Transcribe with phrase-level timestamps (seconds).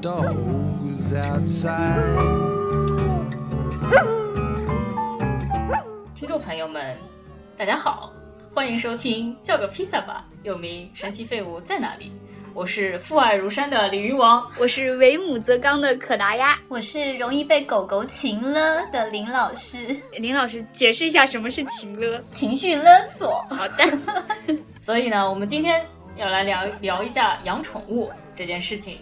[0.00, 2.18] dogs outside.
[6.14, 6.96] 听众朋友们，
[7.56, 8.12] 大家好，
[8.54, 12.06] 欢迎收听《叫个披萨吧》，又名《神奇废物在哪里》。
[12.54, 16.58] 我是父爱如山的鲤鱼王，我是为母则刚的可达鸭。
[16.68, 22.18] 我是容易被狗狗情了的林老师，林老师解释一下什么是情勒？
[22.32, 23.44] 情绪勒索。
[23.50, 23.98] 好的，
[24.80, 25.84] 所以呢，我们今天
[26.16, 28.98] 要来聊聊一下养宠物这件事情，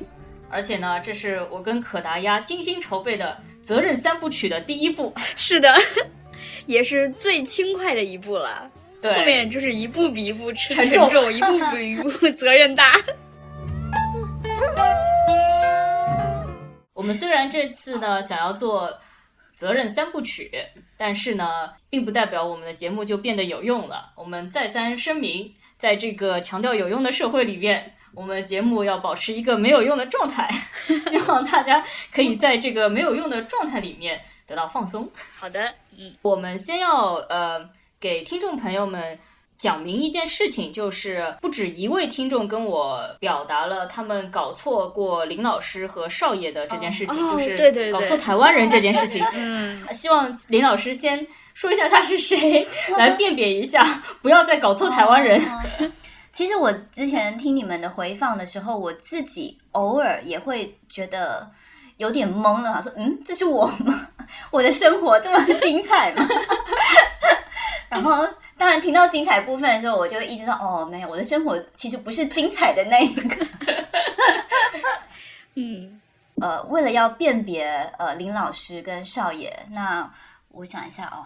[0.51, 5.13] 而且呢，这是我跟可达鸭精心筹备的责任三部曲的第一部。
[5.37, 5.75] 是的，
[6.67, 8.71] 也是最轻快的一部了。
[9.03, 12.95] 对后面就是一步比一步沉沉重重，一步比一步责任大。
[16.95, 18.91] 我们虽然这次呢想要做
[19.55, 20.51] 责任三部曲，
[20.97, 24.13] 但是呢，并不代表我们的节目就变得有用了。
[24.17, 30.49] 我们再三声明，在这个强调有用的社会里面，我们节目要保持一个没有用的状态，
[31.09, 35.09] 希望大家可以在这个没有用的状态里面得到放松。
[35.39, 35.61] 好的，
[35.99, 37.69] 嗯，我们先要呃
[38.01, 39.19] 给听众朋友们
[39.59, 49.23] 讲明一件事情，就是不止一位听众跟我表达了他们搞错过林老师和少爷的这件事情，哦就是对对对搞错台湾人这件事情。
[49.35, 53.85] 嗯，希望林老师先说一下他是谁，来辨别一下，
[54.23, 55.39] 不要再搞错台湾人。
[56.37, 61.51] 哦其实我之前听你们的回放的时候，我自己偶尔也会觉得
[61.97, 64.07] 有点懵了，说：“嗯，这是我吗？
[64.53, 66.29] 我的生活这么精彩吗？”
[67.89, 73.47] 然后，当然听到精彩部分的时候，我就会意识到，哦，没有，我的生活其实不是精彩的那一个。
[75.57, 75.99] 嗯，
[76.43, 77.65] 呃，为了要辨别
[77.99, 80.13] 呃林老师跟少爷，那
[80.51, 81.25] 我想一下哦，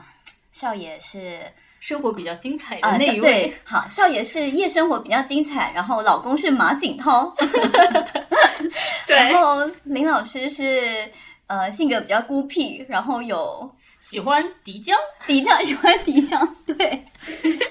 [0.53, 1.41] 少爷是
[1.81, 7.35] 生活比较精彩那一位，少对，好，少爷是夜生活比较精彩，然后老公是马景涛，
[9.09, 9.17] 对。
[9.17, 11.11] 然，后林老师是
[11.47, 13.69] 呃性格比较孤僻，然后有
[13.99, 14.97] 喜欢迪江，
[15.27, 17.03] 迪江喜欢迪江，对，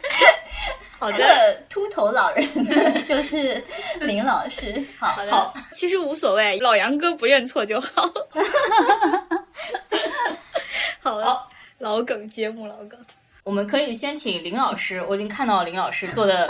[0.97, 3.63] 好的，那个秃头老人呢就是
[4.01, 8.11] 林老师，好好，好其实无所谓，老杨哥不认错就好。
[10.99, 11.51] 好了，好。
[11.77, 12.99] 老梗节目，老梗。
[13.43, 16.47] 我们可以先请林老师，我已经看到林老师做的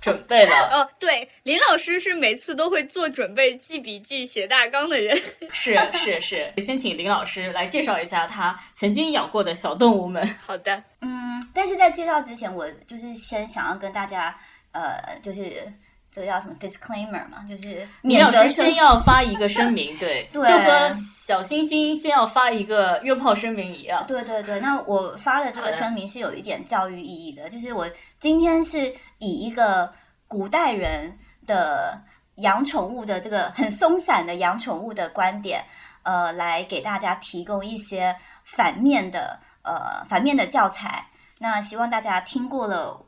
[0.00, 5.16] 准备了， 哦，对，林老师是每次都会做准备、记笔记、写大纲的人。
[5.52, 10.26] 是是是，先请林老师来介绍一下他曾经养过的小动物们。
[10.46, 14.34] 好的，嗯，但是在介绍之前，我就是先想要跟大家
[14.72, 15.70] 呃，就是
[16.12, 24.04] 这个叫什么 disclaimer 嘛，就是林免责声老师先要发一个声明， 对，对就和小星星先要发一个约炮声明一样。
[24.08, 27.88] 对对对，那我发的这个声明是有一点教育意义的，就是我
[28.18, 29.92] 今天是以一个
[30.26, 31.16] 古代人
[31.46, 32.00] 的
[32.36, 35.64] 养宠物的这个很松散的养宠物的观点，
[36.02, 41.06] 呃，来给大家提供一些反面的呃反面的教材。
[41.42, 43.02] 那希望大家听过了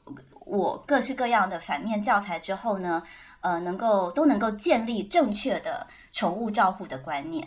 [0.47, 3.03] 我各式各样的反面教材之后呢，
[3.43, 7.47] 呃，能够都能够建立正确的宠物照护的观念。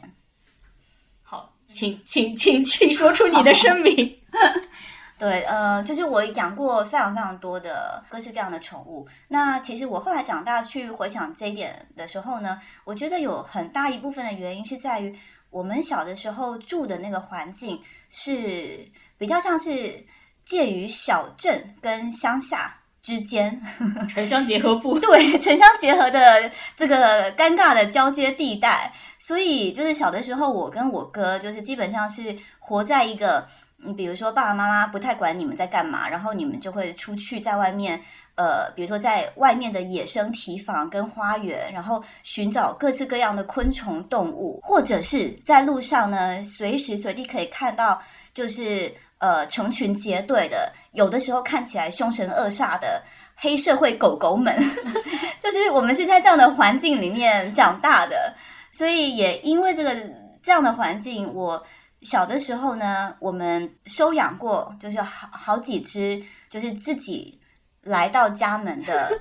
[1.23, 4.15] 好，请请请请说出你的声明。
[5.17, 9.07] 对，呃，就是我养过非常非常多的各式各样的宠物。
[9.27, 15.17] 那其实我后来长大去回想这一点的时候呢，我觉得有很大一部分的原因是在于
[15.49, 18.87] 我们小的时候住的那个环境是
[19.17, 20.05] 比较像是
[20.45, 23.59] 介于小镇跟乡下之间，
[24.07, 33.47] 城乡结合部， 对城乡结合的这个尴尬的交接地带，所以就是小的时候，我跟我哥就是基本上是活在一个，
[33.83, 37.99] 嗯，比如说爸爸妈妈不太管你们在干嘛，然后你们就会出去在外面，
[38.35, 48.01] 呃，比如说在外面的野生提防跟花园，然后寻找各式各样的昆虫动物，或者是在路上呢，随时随地可以看到，
[48.33, 53.01] 就是呃成群结队的，有的时候看起来凶神恶煞的
[53.35, 54.55] 黑社会狗狗们，
[55.41, 58.33] 就是我们是在这样的环境里面长大的，
[58.71, 59.95] 所以也因为这个
[60.43, 61.61] 这样的环境，我
[62.01, 67.39] 小的时候呢，我们收养过，就是好好几只，就是自己
[67.81, 69.11] 来到家门的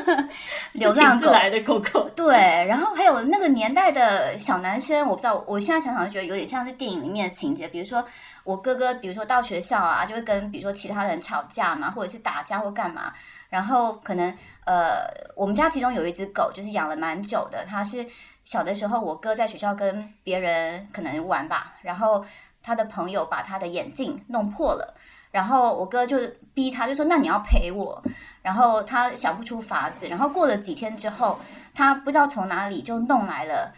[0.72, 1.30] 流浪狗。
[1.30, 2.08] 来的狗狗。
[2.14, 8.04] 对，然后还有那个年代的小男生，我不知道，我现在想想就觉得有点像是电影里面的情节，比如说
[8.50, 13.12] 我哥哥，比如说到学校啊，就会跟比如说其他人吵架嘛，或者是打架或干嘛，
[13.48, 14.28] 然后可能
[14.66, 15.06] 呃，
[15.36, 18.04] 我们家其中有一只狗，就是养了蛮久的，它是
[18.44, 22.24] 小的时候我哥在学校跟别人可能玩吧，然后
[22.62, 24.94] 他的朋友把他的眼镜弄破了。
[25.30, 26.16] 然后我哥就
[26.52, 28.02] 逼他，就说：“那你要赔我。”
[28.42, 30.08] 然后他想不出法子。
[30.08, 31.38] 然后过了几天之后，
[31.72, 33.72] 他不知道从哪里就弄来了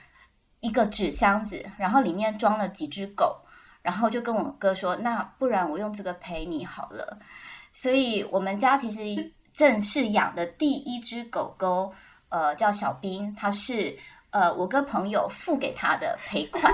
[0.61, 3.37] 一个纸箱子，然后里面装了几只狗，
[3.82, 7.19] 然后就跟我哥说：“那不然我用这个陪你好了。”
[7.75, 11.93] 所以我们家其实正式养的第一只狗狗，
[12.29, 13.96] 呃，叫小兵，它是
[14.31, 16.73] 呃我跟朋友付给他的赔款。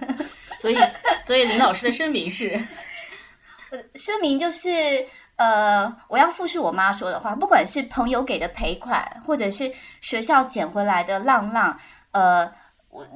[0.60, 0.76] 所以，
[1.22, 2.60] 所以林老师的声明是，
[3.94, 5.06] 声明就是，
[5.36, 9.72] 呃，我要复述我妈说的话，不管是朋友给的赔款，或者是
[10.02, 11.78] 学校捡回来的浪浪，
[12.10, 12.52] 呃，
[12.90, 13.06] 我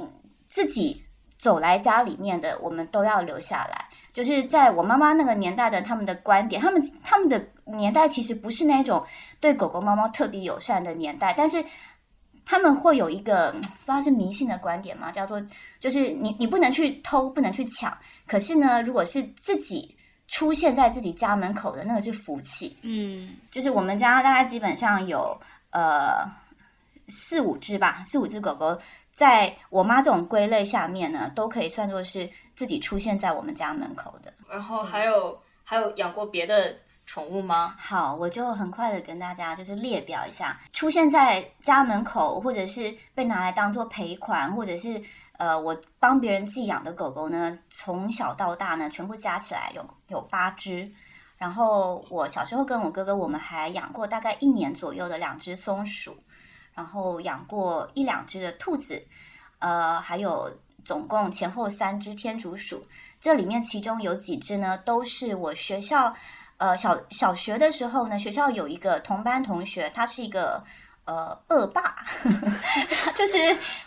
[0.49, 1.05] 自己
[1.45, 3.85] 走来家里面的，我们都要留下来。
[4.15, 9.05] 就是在我妈妈那个年代的他们的观点，他们他们的年代其实不是那种
[9.41, 11.63] 对狗狗猫猫特别友善的年代，但是
[12.47, 15.39] 他们会有一个嗯不知道是迷信的观点嘛，叫做
[15.79, 17.95] 就是你你不能去偷，不能去抢，
[18.27, 19.95] 可是呢，如果是自己
[20.29, 25.39] 出现在自己家门口的那个是福气，嗯，就是我们家大概基本上有
[25.71, 26.25] 呃
[27.09, 28.79] 四五只吧，四五只狗狗，
[29.15, 34.33] 在我妈这种归类下面呢，都可以算作是自己出现在我们家门口的。
[34.51, 36.77] 然后还有还有养过别的
[37.07, 37.77] 宠物吗？
[37.79, 45.01] 好，我就很快的跟大家就是列表一下，出现在家门口，或者是被拿来当做赔款，或者是
[45.37, 50.91] 呃我帮别人寄养的狗狗呢，从小到大呢，全部加起来有有八只。
[51.37, 56.17] 然后我小时候跟我哥哥，我们还养过大概一年左右的两只松鼠，
[56.75, 59.01] 然后养过一两只的兔子，
[59.59, 60.51] 呃，还有
[60.85, 62.85] 总共前后三只天竺鼠。
[63.21, 66.15] 这里面其中有几只呢，都是我学校。
[66.57, 70.65] 呃，小小学的时候呢，学校有一个同班同学，他是一个
[71.05, 71.95] 呃恶霸，
[73.05, 73.37] 他就是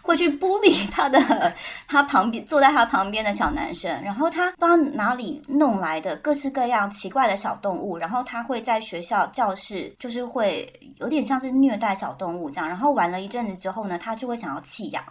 [0.01, 1.53] 会去孤立 他的
[1.87, 15.03] 他旁边坐在他旁边的小男生，然后他不知道哪里弄来的各式各样奇怪的小动物，然后他会在学校教室就是会有点像是虐待小动物这样，然后玩了一阵子之后呢，他就会想要弃养，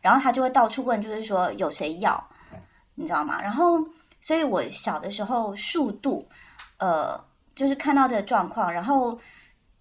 [0.00, 2.22] 然后他就会到处问，就是说有谁要，
[2.94, 3.40] 你知道吗？
[3.40, 3.78] 然后，
[4.20, 6.26] 所以我小的时候速度。
[6.78, 7.16] 呃，
[7.54, 9.16] 就是看到这个状况，然后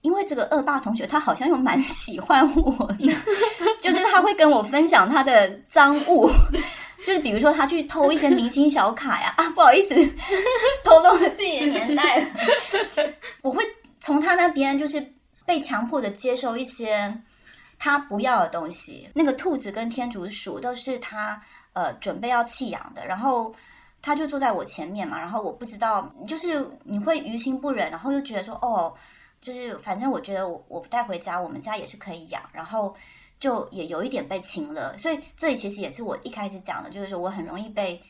[0.02, 3.14] 因为这个恶霸同学他好像又蛮喜欢我的，
[3.82, 6.30] 就是他会跟我分享他的赃物，
[7.06, 9.96] 就是比如说他去偷一些明星小卡呀，啊，不好意思，
[10.84, 12.28] 透露了自己的年代了，
[13.42, 13.64] 我会
[14.00, 15.06] 从他那边就是
[15.46, 17.14] 被强迫的接收一些
[17.78, 21.42] 他不要的东西，那个兔子跟天竺鼠都是他
[21.74, 23.54] 呃准备要弃养的，然后。
[24.04, 28.92] 他就坐在我前面嘛，然后我不知道，就是你会于心不忍，然后又觉得说，哦，
[29.42, 32.96] 就是反正我觉得我我不带回家，我们家也是可以养，然后
[33.40, 38.02] 就也有一点被亲了，所以这里其实也是我一开始讲的，就是说我很容易被，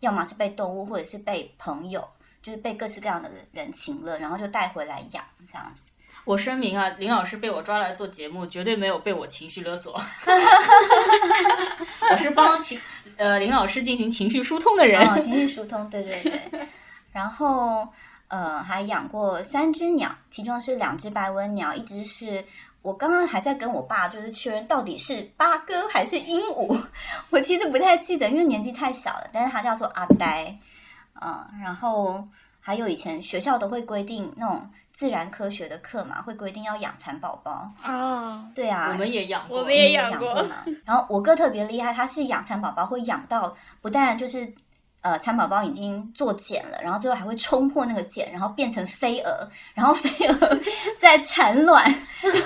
[0.00, 2.06] 要么是被动物，或者是被朋友，
[2.42, 5.82] 就是被各式各样的人亲了，然后就带回来养这样子。
[6.24, 9.92] 我声明啊，林老师被我抓来做节目，绝对没有被我情绪勒索，
[12.10, 12.78] 我是帮情
[13.16, 15.06] 呃林老师进行情绪疏通的人。
[15.06, 16.40] 哦，情绪疏通，对对对。
[17.12, 17.88] 然后
[18.28, 22.44] 呃，还养过三只鸟，其中是两只白文鸟，一只是
[22.82, 26.80] 我刚刚还在跟我爸就是确认到底是八哥还是鹦鹉，
[27.30, 29.28] 我其实不太记得，因为年纪太小了。
[29.32, 30.56] 但是它叫做阿呆，
[31.20, 32.24] 嗯，然后
[32.60, 34.68] 还有以前学校都会规定那种。
[34.94, 40.56] 自然科学的课嘛，会规定要养蚕宝宝哦，对啊，我们也养过，我们也养过嘛。
[40.84, 44.52] 然后我哥特别厉害，他是养蚕宝宝会养到不但就是
[45.08, 50.60] 呃蚕宝宝已经做茧了，然后最后还会冲破那个茧，然后变成飞蛾，然后飞蛾
[51.00, 51.82] 再产卵，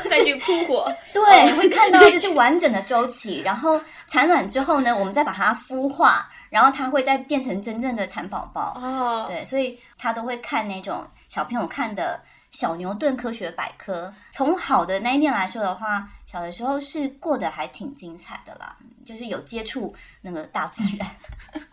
[0.08, 0.92] 再去扑火。
[1.12, 3.40] 对，会看到 就是完整的周期。
[3.40, 8.78] 然后产卵之后呢，我们再把它孵化，然后它会再变成真正的蚕宝宝。
[8.80, 12.20] 哦，对，所以他都会看那种小朋友看的。
[12.52, 18.74] 小牛顿科学百科，从好的那一面来说的话，小的时候是过得还挺精彩的啦，
[19.04, 21.06] 就是有接触那个大自然。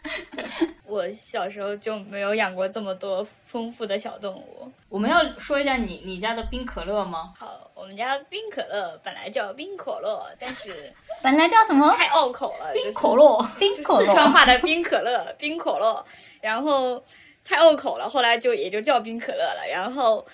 [0.83, 4.69] 我小时候就没有养过这么多丰富的小动物。
[4.89, 7.33] 我们要说一下你你家的冰可乐吗？
[7.37, 11.93] 好，我们家冰可乐本来叫冰可乐，但是 本来叫什么？
[11.95, 16.05] 太拗口了，冰可乐，冰可乐，四川话的冰可乐，冰可乐，
[16.41, 17.01] 然后
[17.45, 20.27] 太拗口了，后来就也就叫冰可乐了，然后。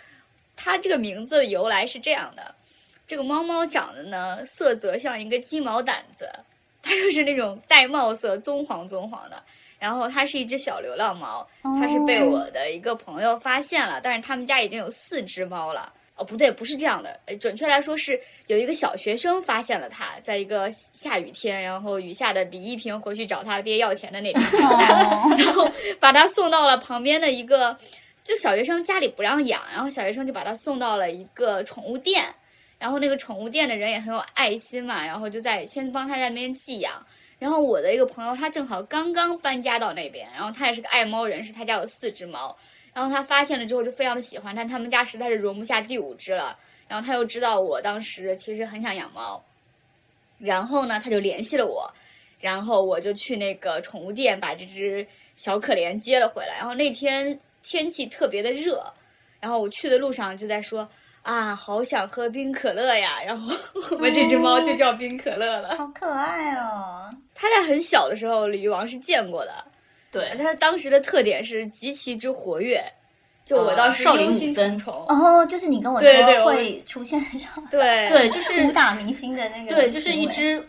[0.58, 2.55] 它这个名字的由来是这样的：
[3.08, 6.30] 这个猫猫长得呢，色泽像一个鸡毛掸子，
[6.82, 9.42] 它就是那种带帽色，棕黄棕黄的。
[9.78, 15.92] 然后它是一只小流浪猫，它是被我的一个朋友发现了，但是他们家已经有四只猫了。
[16.16, 24.62] 哦，不对，不是这样的，准确来说是有一个小学生发现了它，在一个下雨天，然后雨下的比一平回去找他爹要钱的那天，
[25.38, 25.70] 然后
[26.00, 27.78] 把它送到了旁边的一个。
[28.24, 32.34] 就小学生家里不让养，然后小学生就把它送到了一个宠物店，
[32.86, 37.04] 然后那个宠物店的人也很有爱心嘛，然后就在先帮他在那边寄养，
[37.39, 42.56] 然后我的一个朋友，他正好刚刚搬家到那边，然后他也是个爱猫人士，他家有四只猫，
[42.94, 46.56] 然后他发现了之后就非常的喜欢，但他们家实在是容不下第五只了。
[46.88, 49.44] 然后他又知道我当时其实很想养猫，
[50.38, 51.92] 然后呢，他就联系了我，
[52.39, 56.56] 然后我就去那个宠物店把这只小可怜接了回来。
[56.60, 58.94] 然后那天天气特别的热，
[59.39, 60.88] 然后我去的路上就在说
[61.25, 63.17] 啊，好想喝冰可乐呀。
[63.25, 63.55] 然后
[63.91, 65.75] 我们这只猫就叫冰可乐了。
[65.77, 67.10] 好可爱哦！
[67.34, 69.51] 它在很小的时候，鲤鱼王是见过的。
[70.12, 72.82] 对，它当时的特点是极其之活跃，
[73.44, 74.91] 就我当时少林忧心武僧忡忡。
[75.13, 80.27] 哦，就是你跟我说对对会出现上对对，就是武打明星的那个，对，就是一。
[80.27, 80.63] 只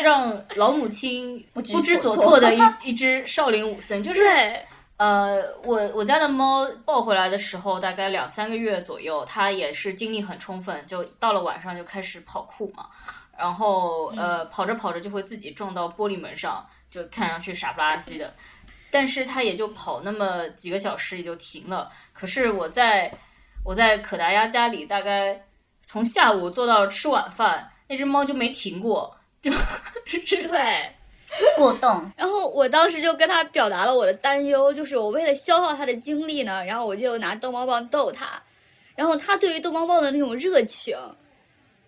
[0.00, 4.60] 让老母亲 不知所所措措的 一一只少林武僧，就是对，
[5.02, 12.86] 呃，我我家的猫抱回来的时候，大概两三个月左右，它也是精力很充分，就到了晚上就开始跑酷嘛，
[13.36, 18.32] 然后呃跑着跑着就会自己撞到玻璃门上，就看上去傻不拉几的，
[18.92, 21.90] 但是它也就跑那么几个小时也就停了。
[22.12, 23.12] 可是我在
[23.64, 25.46] 我在可达鸭家里，大概
[25.84, 29.50] 从下午做到吃晚饭，那只猫就没停过，就
[30.06, 30.94] 是对。
[31.56, 38.42] 过动，然后我当时就跟他表达了我的担忧，就是我为了消耗他的精力呢，然后我就拿逗猫棒逗他，
[38.94, 40.96] 然后他对于逗猫棒的那种热情，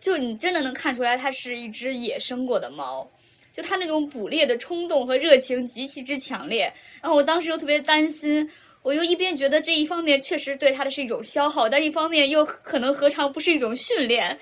[0.00, 3.06] 就你真的能看出来，它是一只野生过的猫，
[3.52, 6.72] 就他那种捕猎的冲动和热情极其之强烈。
[7.02, 8.50] 然后我当时又特别担心，
[8.82, 14.38] 我又一边觉得这一方面确实对他的是一种消耗，但一方面又可能何尝不是一种训练，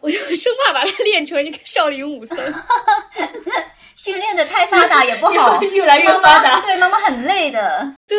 [0.00, 2.38] 我就生怕把它练成一个少林武僧。
[3.96, 6.60] 训练的太发达也不好， 越来越妈妈发达。
[6.60, 7.92] 对，妈妈很累的。
[8.06, 8.18] 对，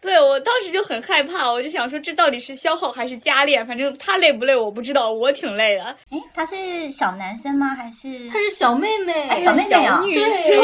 [0.00, 3.66] 对我当时就很害怕，我就想说这到底是消耗还是加练？
[3.66, 5.84] 反正他累不累我不知道，我挺累的。
[6.10, 7.74] 哎，他是小男生吗？
[7.76, 10.62] 还是他是小妹妹，哎小妹妹啊女对生，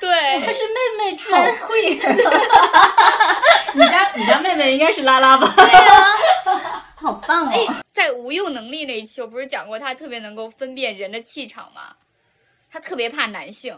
[0.00, 1.56] 对，她是妹妹好圈。
[1.66, 1.94] 会？
[3.74, 5.52] 你家你家妹妹应该是拉拉吧？
[5.56, 7.74] 对啊好棒哦！
[7.92, 11.82] 在无用能力那一期，我不是讲过他特别能够分辨人的气场吗？
[12.74, 13.72] 他特别怕男性。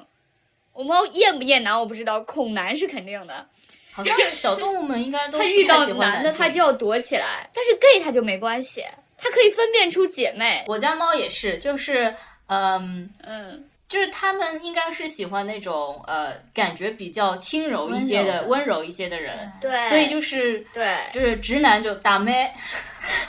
[0.72, 3.46] 我猫厌不厌男我不知道，恐男是肯定的。
[3.92, 7.46] 好像小动物们应该 都他遇到男的，性他就要躲起来。
[7.52, 8.82] 但是 gay 他就没关系，
[9.18, 10.64] 他可以分辨出姐妹。
[10.66, 12.14] 我家猫也是，就是
[12.46, 22.50] 嗯，嗯，就是它们应该是喜欢那种呃感觉比较轻柔一些的、温柔温柔一些的人，对，所以就是对就是直男就打妹。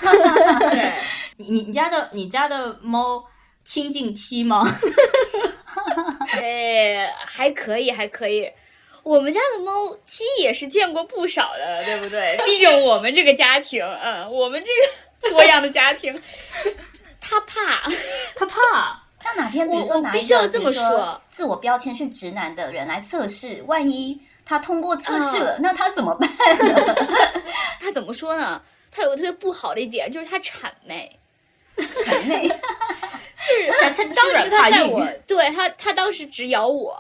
[0.02, 0.94] 对。
[1.40, 3.24] 你你你家的你家的猫
[3.64, 4.64] 亲近 T 吗？
[6.42, 8.50] 哎，还可以，还可以。
[9.04, 12.38] 我们家的猫鸡也是见过不少的，对不对？
[12.46, 14.72] 毕竟我们这个家庭，嗯，我们这
[15.30, 16.22] 个多样的家庭，
[17.22, 17.90] 它怕，
[18.36, 19.02] 它怕。
[19.24, 26.96] 那哪天比如说拿一个要这么个比如说说自我标签是直男的人来测试，万一他通过测试了，那他怎么办呢？
[27.80, 28.62] 它怎么说呢？
[28.92, 31.20] 他有个特别不好的一点，就是他谄媚。
[31.78, 32.50] 谄媚，
[33.80, 36.98] 它它当时它它在我，对他他当时只咬我。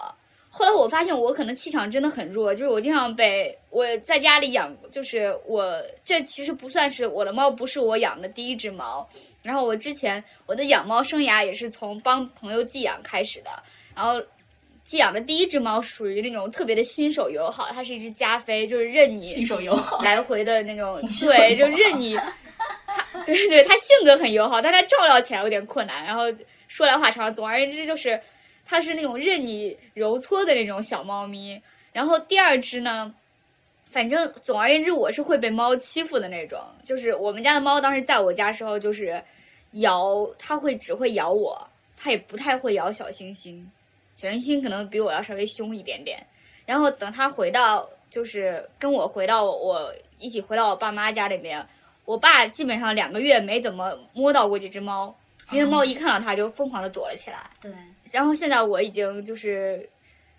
[0.50, 9.08] 后来我发现我可能气场真的很弱，就是我经常被我在家里养，就是我这其实不算是我的猫，不是我养的第一只猫。
[9.44, 13.51] 然后我之前我的养猫生涯也是从帮朋友寄养开始的，
[13.96, 14.20] 然后
[14.88, 20.00] 寄养的第一只猫属于那种特别的新手友好，它是一只加菲，就是任你新手友好。
[20.01, 26.06] 来回的那种 对，就任你，它 对对，它性格很友好，但它照料起来有点困难。
[26.06, 26.24] 然后
[26.70, 28.17] 说来话长，总而言之就是，
[28.65, 31.62] 它是那种任你揉搓的那种小猫咪。
[31.91, 33.13] 然后第二只呢，
[33.89, 36.58] 反正总而言之，我是会被猫欺负的那种。
[36.86, 39.22] 就是我们家的猫当时在我家时候，就是
[39.72, 41.67] 咬，它会只会咬我，
[41.98, 43.70] 它也不太会咬小星星。
[44.18, 46.18] 小星星可能比我要稍微凶一点点。
[46.66, 51.64] 然后等它回到，就是跟我回到我一起回到我爸妈家里面，
[52.04, 55.16] 我爸基本上两个月没怎么摸到过这只猫，
[55.52, 57.38] 因为猫一看到它就疯狂的躲了起来。
[57.62, 57.72] 对，
[58.12, 59.88] 然后现在我已经就是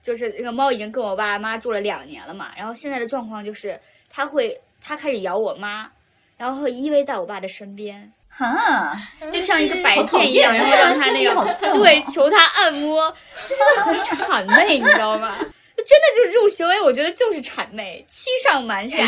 [0.02, 3.80] 就是那个猫已经跟我爸妈住了两年了嘛，然后现在的状况就是
[4.10, 5.90] 它会它开始咬我妈，
[6.36, 8.96] 然后会依偎在我爸的身边，哈，
[9.30, 13.12] 就像一个白天一样，然后让他那个对求他按摩，
[13.46, 15.36] 就真的很谄媚，你知道吗？
[15.76, 18.98] 真的就是这种行为，我觉得就是谄媚，欺上瞒下。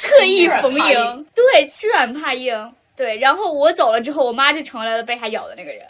[0.00, 3.18] 刻意逢迎，对，欺软怕硬，对。
[3.18, 5.84] 然后我走了之后，我妈就成为了被他咬的那个人。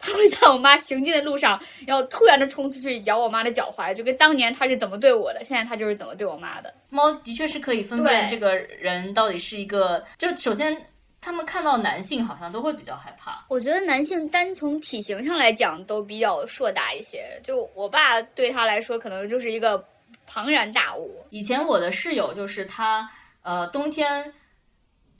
[0.00, 6.72] 他会在我妈行进的路上，然后突然的冲出去咬我妈的脚踝，就跟当年他是怎么对我的，现在他就是怎么对我妈的。
[6.88, 10.76] 猫的确是可以分辨对这个人到底是一个，就首先
[11.20, 13.44] 他们看到男性好像都会比较害怕。
[13.48, 17.40] 我觉得男性单从体型上来讲都比较硕大一些。
[17.42, 19.84] 就我爸对他来说，可能就是一个
[20.26, 21.24] 庞然大物。
[21.30, 23.08] 以前我的室友就是他，
[23.42, 24.32] 呃，冬天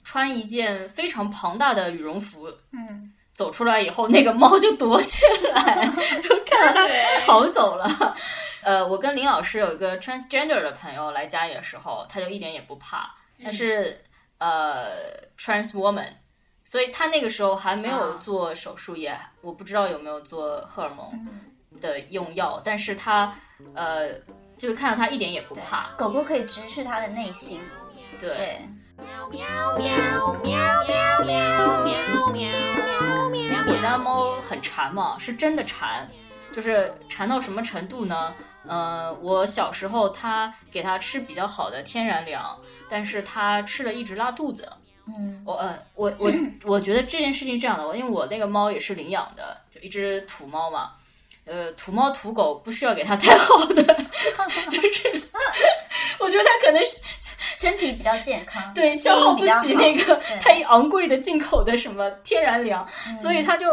[0.03, 5.85] 穿一件非常庞大的羽绒服，嗯，走出来以后，那个猫就躲起来，
[6.23, 8.15] 就看到它逃走了。
[8.61, 13.09] 呃，我跟林老师有一个 transgender 的朋友来家里的时候，他就一点也不怕，
[13.43, 14.01] 但是、
[14.39, 14.87] 呃
[15.37, 16.09] trans woman，
[16.65, 18.19] 所以他那个时候还没有啊。
[18.23, 21.27] 做手术也，我不知道有没有做荷尔蒙
[21.79, 23.33] 的用药，但是他
[23.73, 24.11] 呃
[24.57, 27.61] 就是看到他一点也不怕，狗狗可以直视它的内心，
[28.19, 28.29] 对。
[28.29, 28.59] 对，
[33.65, 36.05] 我家猫很馋嘛，是真的馋，
[36.51, 38.35] 就是馋到什么程度呢？
[38.67, 44.67] 呃，我小时候它给它吃比较好的天然粮，但是它吃了一直拉肚子。
[45.17, 46.31] 嗯我呃，我我
[46.65, 50.91] 我觉得这件事情是这样的，因为我那个猫也是领养的，就一只土猫嘛。
[51.45, 53.81] 呃，土猫土狗不需要给它太好的，
[54.69, 55.23] 就是
[56.19, 57.01] 我觉得它可能是
[57.55, 63.65] 身体比较健康，对消耗不起那个对 太昂贵的进口的什么天然粮，嗯所以它就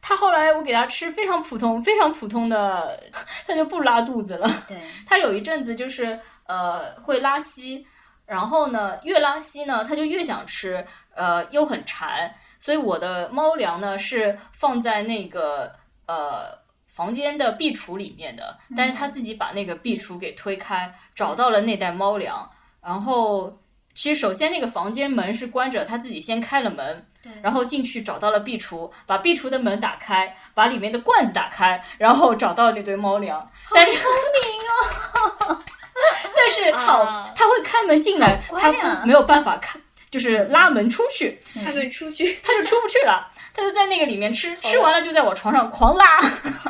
[0.00, 2.98] 它后来我给它吃非常普通非常普通的，
[3.46, 4.48] 它就不拉肚子了。
[4.66, 7.86] 对，它有一阵子就是呃会拉稀，
[8.32, 10.84] 然后呢越拉稀呢它就越想吃，
[11.14, 15.72] 呃又很馋，所以我的猫粮呢是放在那个
[16.06, 16.62] 呃。
[16.94, 22.46] 房间的壁橱里面的，但是它自己把那个壁橱给推开，找到了那袋猫粮，
[22.82, 23.58] 然后
[23.94, 33.50] 其实首先那个房间门是关着，它自己先开了门，对然后进去找到了壁橱，把壁橱的门打开，把里面的罐子打开，然后找到了那堆猫粮。
[33.74, 35.62] 但是聪明哦，
[36.36, 38.72] 但是好他会开门进来，他
[39.04, 39.78] 没有办法开，
[40.10, 43.28] 就是拉门出去，他们出去， 他就出不去了。
[43.54, 46.18] 他就在那个里面吃，吃完了就在我床上狂拉。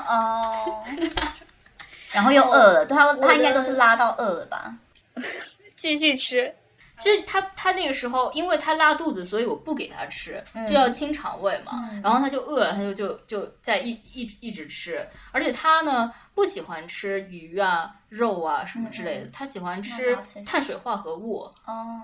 [0.09, 0.83] 哦，
[2.11, 4.75] 然后又饿了，对它我的它应该都是拉到饿了吧？
[5.77, 6.53] 继续吃。
[7.03, 11.73] 就是他，他那个时候，因为他拉肚子，所以我不给他吃，嗯就要清肠胃嘛。
[11.91, 21.51] 嗯然后他就饿了，他就就就在一一一直吃，而且他呢不喜欢吃鱼啊、肉啊什么之类的，他喜欢吃碳水化合物。
[21.67, 22.01] 哦，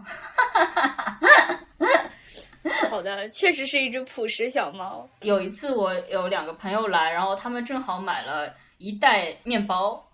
[2.91, 5.09] 好的，确实是一只朴实小猫。
[5.21, 10.05] 有一次我有两个朋友来，然后他们正好买了一袋面包。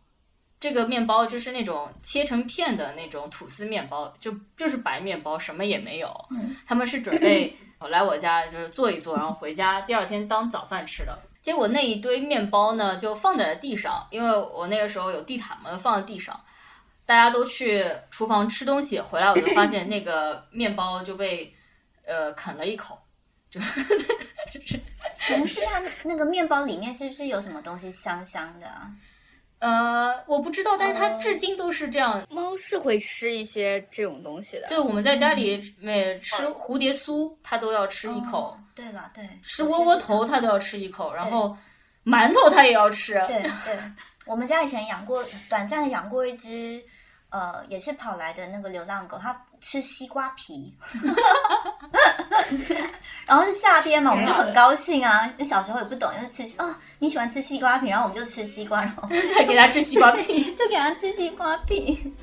[0.65, 6.09] 这个面包就是那种切成片的那种吐司面包，就就是白面包，什么也没有。
[6.31, 11.19] 嗯他们是准备来我家就是做一做，然后回家第二天当早饭吃的。
[11.43, 16.43] 结果那一堆面包呢就放在了地上，因为我那个时候有地毯嘛，放在地上。
[17.05, 21.55] 大家都去厨房吃东西，回来我就发现那个面包就被
[22.07, 22.99] 呃啃了一口，
[23.51, 23.61] 就
[24.51, 24.81] 就 是
[25.29, 28.91] 可能是它那个面包里面是不是有什么东西香香的啊？
[29.61, 32.23] 呃，我不知道，但是它哦至今都是这样。
[32.29, 34.67] 猫是会吃一些这种东西的。
[34.69, 41.57] 对我们在家里每吃蝴蝶酥，它都要吃一口；哦对了，对，吃窝窝头，它都要吃一口，然后
[42.05, 43.15] 馒头它也要吃。
[43.27, 43.79] 对对，
[44.27, 46.83] 我们家以前养过，短暂的养过一只，
[47.35, 50.73] 呃，也是跑来的那个流浪狗，它吃西瓜皮，
[53.27, 60.45] 然后是夏天嘛，我们就很高兴啊，就小时候也不懂，就是吃哦、你喜欢吃西瓜皮，然后我们就吃西瓜，然后还 给它吃西瓜皮。
[60.55, 62.15] 就给它吃西瓜皮。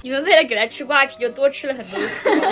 [0.00, 2.50] 你们为了给它吃瓜皮，就多吃了很多西瓜。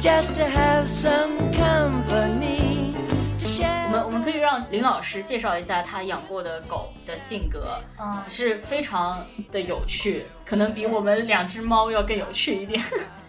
[0.00, 2.92] Just to have some company
[3.38, 3.88] to 我 share.
[3.90, 12.80] 们我们可以让林老师介绍一下他养过的狗的性格，嗯，是非常的有趣，可能比我们两只猫要更有趣一点。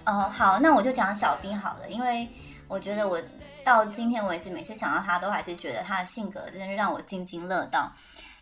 [0.05, 2.27] 哦， 好，那我就讲小兵好了，因为
[2.67, 3.19] 我觉得我
[3.63, 7.91] 到今天为止，每次想到他，都还是觉得他的性格真是让我津津乐道。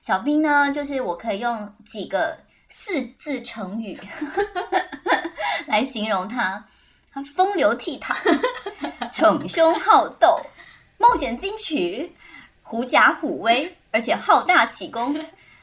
[0.01, 2.37] 小兵呢，就是我可以用几个
[2.69, 3.97] 四字成语
[5.65, 6.63] 来形容他：
[7.17, 8.15] 他风流倜傥、
[9.11, 10.39] 逞凶好斗、
[10.99, 12.15] 冒险进取、
[12.61, 15.19] 狐假虎威，而且好大喜功。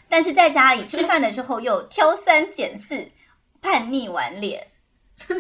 [0.09, 3.09] 但是在家里吃饭的时候又挑三拣四、
[3.63, 4.67] 叛逆顽劣。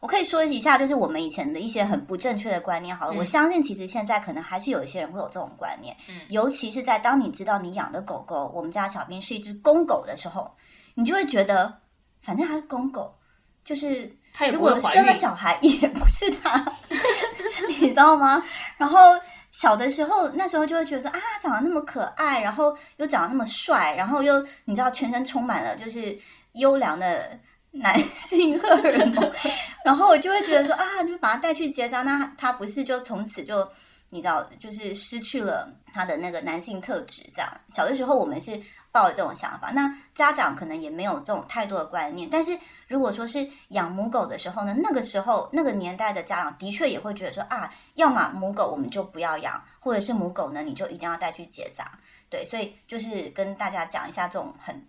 [0.00, 2.96] 我可以说一下，就是我们以前的一些很不正确的观念。
[2.96, 10.52] 好了，嗯我相信其实现在可能还是有一些人会有这种观念，嗯尤其是在当你知道你养的狗狗，我们家小兵是一只公狗的时候，
[10.94, 11.72] 你就会觉得，
[12.20, 13.14] 反正它是公狗，
[13.64, 15.14] 就是如它也不会怀孕果生了。
[15.14, 16.64] 小孩 也不是他，
[17.80, 18.42] 你知道吗？
[18.76, 18.98] 然后
[19.50, 26.16] 小的时候，那时候就会觉得说啊，长得那么可爱，然后又长得那么帅，然后又你知道全身充满了就是
[26.52, 27.38] 优良的
[27.70, 29.32] 男性荷尔蒙，
[29.84, 33.66] 然后我就会觉得说啊，就把他带去结扎，那他不是就从此就
[34.14, 37.28] 你知道就是失去了他的那个男性特质？
[37.34, 38.56] 这样小的时候我们是
[38.92, 42.30] 抱着这种想法，那家长可能也没有这种太多的观念。
[42.30, 51.90] 但是如果说是养母狗的时候呢，那个时候那个年代的家长的确也会觉得说啊，要么母狗我们就不要养，或者是母狗呢你就一定要带去结扎。
[52.30, 54.80] 对，所以就是跟大家讲一下这种很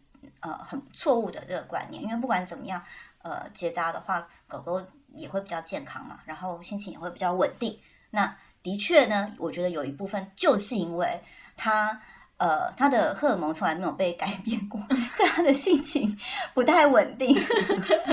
[0.41, 2.79] 呃很错误的这个观念，因为不管怎么样，
[3.23, 4.79] 呃结扎的话，狗狗
[5.15, 7.75] 也会比较健康嘛，然后心情也会比较稳定。
[8.11, 8.33] 那
[8.65, 11.21] 的确呢，我觉得有一部分就是因为
[11.55, 11.97] 他。
[12.37, 14.77] 呃，他的荷尔蒙从来没有被改变过，
[15.13, 16.13] 所以他的心情
[16.53, 17.33] 不太稳定。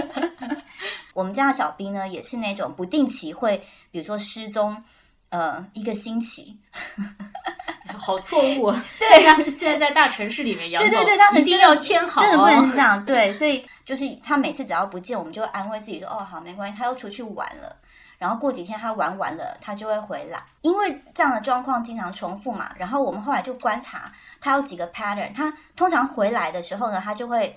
[1.12, 3.60] 我们家的小兵呢，也是那种不定期会，
[3.90, 4.80] 比如说失踪，
[5.30, 6.56] 呃，一个星期。
[7.98, 8.84] 好错误啊！
[9.00, 13.04] 对呀，现在在大城市里面养狗，对对对，他们一定要牵好、哦，真的不能是这样。
[13.04, 17.76] 对，所以就是他每次只要不见，我们就安慰自己说：“哦，好，没关系，他又出去玩了。”
[18.22, 20.40] 然后过几天他玩完了，他就会回来。
[20.60, 25.34] 因为这样的状况经常重复嘛，然后我们后来就观察他有几个 pattern。
[25.34, 27.52] 他通常回来的时候呢，他就会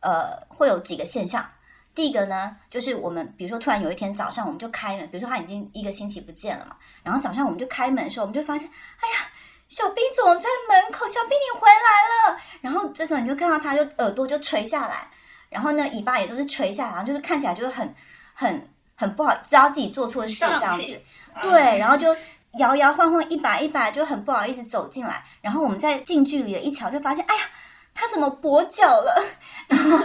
[0.00, 1.48] 呃会有几个现象。
[1.94, 9.30] 第一个呢，就是我们比如说突然有一天早上我们就开门，比如说他已经一个星期不见了嘛，然后早上我们就开门的时候，我们就发现，哎呀，
[9.68, 11.06] 小兵怎么在门口？
[11.06, 12.40] 小兵你回来了。
[12.60, 15.06] 然后这时候你就看到他就耳朵就垂下来，
[15.48, 17.94] 然后呢尾巴也都是垂下来，然后就是看起来就是很
[18.34, 18.68] 很。
[19.02, 20.96] 很不好，知道自己做错事这样子，
[21.42, 22.16] 对，然后就
[22.58, 25.24] 摇摇晃晃一摆一摆，就很不好意思走进来。
[25.40, 27.42] 然后我们在近距离的一瞧，就发现，哎呀，
[27.92, 29.20] 他怎么跛脚了？
[29.66, 29.98] 然后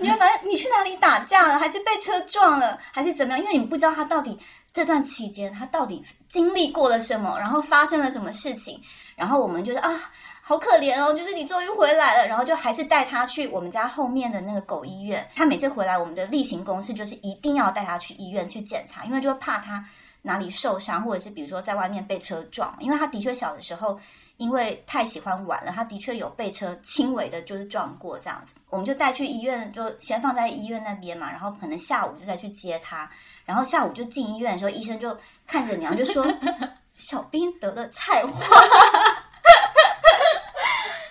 [0.00, 1.58] 你会发现，你去哪里打架了？
[1.58, 2.78] 还是被车撞了？
[2.90, 3.40] 还是怎么样？
[3.44, 4.38] 因为你不知道他到底
[4.72, 8.80] 这段期间他到底经历过了什么，然后发生了什么事情。
[9.14, 10.10] 然后我们觉得啊。
[10.48, 15.28] 好可怜哦，就是你终于回来了，然后就还是带他去我们家后面的那个狗医院。
[15.34, 19.84] 他每次回来，我们的例行公事就是一定要带他去医院去检查，因为就怕他
[20.22, 22.74] 哪里受伤，或者是比如说在外面被车撞。
[22.80, 24.00] 因为他的确小的时候，
[24.38, 28.54] 因为太喜欢玩了，他的确有被车轻微的就是撞过这样子。
[28.70, 33.06] 我们就带去医院，就先放在医院那边嘛，然后可能下午就再去接他。
[33.44, 35.14] 然后下午就进医院的时候，医生就
[35.46, 36.26] 看着娘就说：
[36.96, 38.32] “小兵得了菜花。”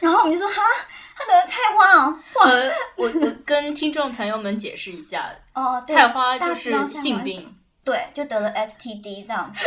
[0.08, 0.62] 然后我们就说哈，
[1.18, 2.18] 他得了菜花哦。
[2.46, 9.66] 呃，我我跟听众朋友们解释一下，哦，菜花就是性病，对，就得了 STD 这样子。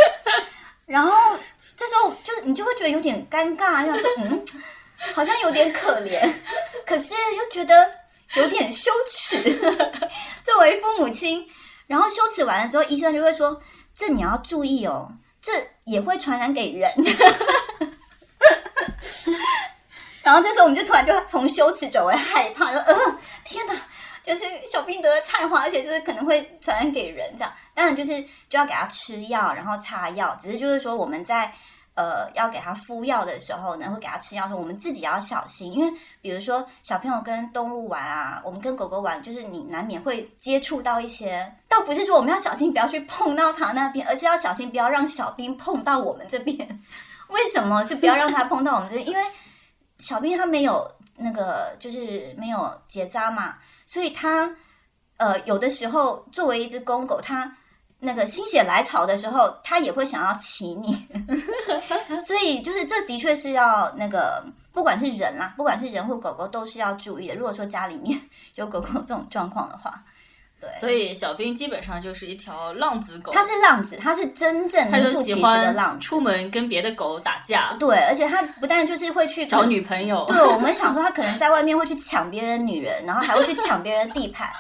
[0.87, 1.13] 然后
[1.77, 4.43] 这时候就你就会觉得有点尴尬，就说 嗯，
[5.15, 6.27] 好像有点可怜，
[6.87, 7.91] 可是又觉得
[8.37, 9.37] 有点羞耻。
[10.43, 11.47] 作为父母亲，
[11.87, 13.61] 然后羞耻完了之后，医生就会说
[13.95, 15.53] ：“这你要注意哦，这
[15.85, 16.91] 也会传染给人。
[20.23, 22.95] ”然后这时候我们就突然就从羞耻转为害怕，说：“呃，
[23.45, 23.75] 天哪，
[24.23, 27.53] 就是小兵得了菜花，而且就是可能会传染给人这样。
[27.75, 30.37] 当然就是就要给他吃药，然后擦药。
[30.41, 31.51] 只是就是说我们在
[31.95, 46.59] 呃要给他敷药的时候呢，会给他吃药的时候，我们自己要小心，因为比如说小朋友跟动物玩啊，我们跟狗狗玩，就是你难免会接触到一些，倒不是说我们要小心不要去碰到它那边，而是要小心不要让小兵碰到我们这边。
[47.29, 49.09] 为什么是不要让他碰到我们这边？
[49.09, 49.23] 因为
[50.01, 54.51] 小兵他没有那个，就是没有结扎嘛，所以他
[55.19, 57.55] 呃有的时候作为一只公狗，它
[57.99, 61.07] 那个心血来潮的时候，它也会想要骑你，
[62.27, 67.35] 所以就是这的确是要那个，不管是人啦，不管是人或狗狗都是要注意的。
[67.35, 68.19] 如果说家里面
[68.57, 70.03] 有狗狗这种状况的话。
[70.61, 73.33] 对，所以小兵基本上就是一条浪子狗。
[73.33, 76.05] 它是浪子，它是真正名副其实的浪子。
[76.05, 77.75] 出门跟别的狗打架。
[77.81, 80.27] 对，而且它不但就是会去找女朋友。
[80.27, 84.51] 对，我们想说它可能在外面会去抢别人女人，然后还会去抢别人地盘。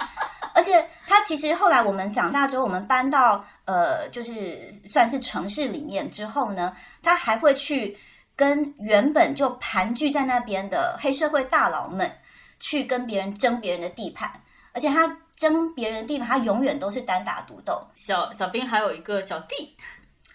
[0.54, 7.94] 而且它其实后来我们长大之后，我们搬到呃，就是算是城市里面之后呢，它还会去
[8.34, 12.10] 跟原本就盘踞在那边的黑社会大佬们
[12.58, 14.32] 去跟别人争别人的地盘，
[14.72, 15.14] 而且它。
[15.40, 17.82] 争别人的地方，他永远都是单打独斗。
[17.94, 19.74] 小小兵还有一个小弟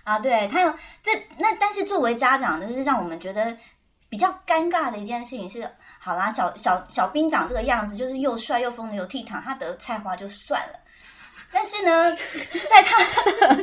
[0.03, 3.55] 啊，对他有这那，但是作为家长，就是让我们觉得
[4.09, 10.79] 比较尴尬的一件事情是，好啦，小小小兵长这个样子，就是又帅又风流倜傥，他得菜花就算了。
[11.51, 12.11] 但是呢，
[12.67, 13.55] 在他的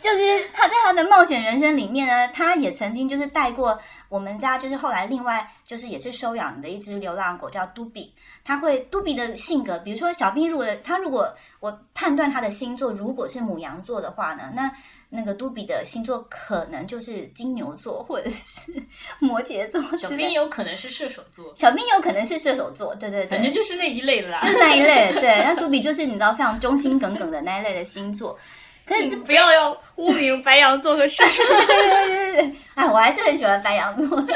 [0.00, 3.78] 就是他在他的冒险人生里面呢，他也曾经就是带过
[4.08, 8.15] 我们家，就是后来另外就是也是收养的一只流浪狗叫杜比。
[8.46, 11.28] 他会杜比的性格，比如说小兵，如果他如果
[11.58, 14.70] 我判断他的星座如果是母羊座的话呢，那
[15.08, 18.72] 那个杜比的星座可能就是金牛座或者是
[19.18, 20.08] 摩羯座小。
[20.10, 24.38] 兵有可能是射手座，小兵有可能是射手座，对对对，反正就是那一类的啦。
[24.42, 25.42] 就是那一类，对。
[25.42, 28.38] 那杜比就是你知道非常忠心耿耿的那一类的星座。
[28.86, 31.66] 可是 嗯不要要污名白羊座和射手座。
[31.66, 34.34] 对对对对对，哎，我还是很喜欢白羊座的。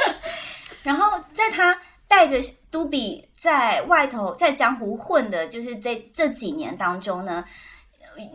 [0.82, 1.74] 然后在他
[2.08, 2.38] 带着
[2.70, 7.42] 杜比在外头在江湖混的，就是在这几年当中呢，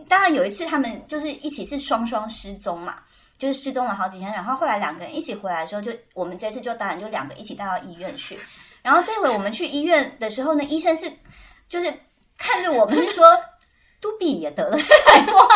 [0.08, 2.96] 当然有一次他们就是一起是双双失踪嘛。
[3.38, 8.38] 就是失踪了好几天，然后后来两个人一起回来的时候，就我们这次就当然就两个一起带到医院去。
[8.80, 11.12] 然后这回我们去医院的时候呢，医生是
[11.68, 11.92] 就是
[12.38, 13.38] 看着我们是说，
[14.00, 15.46] 杜比也得了菜花。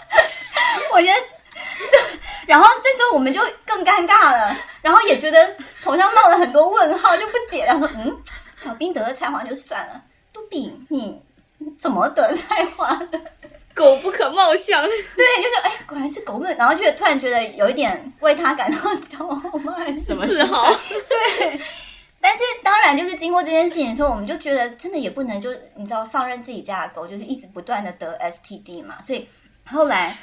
[0.94, 1.20] 我觉得，
[2.46, 8.22] 然后这时候我们就更尴尬了，然后也觉得头上冒了很多问号，就不解，然后说：“嗯，
[8.60, 11.20] 小兵得了菜花就算了，杜比你
[11.78, 13.20] 怎么得菜花的？
[13.72, 19.74] ”狗不可貌相，对，就是哎，果然是狗本，然后就突然觉得有一点为他感到骄傲吗？
[19.78, 20.66] 还是什么时候？
[21.08, 21.60] 对。
[22.20, 29.26] 但是当然，就是经过这件事情的时候，我们就觉得真的也不能就你知道放任自己家的狗就是一直不断的得 STD 嘛，所以
[29.64, 30.14] 后来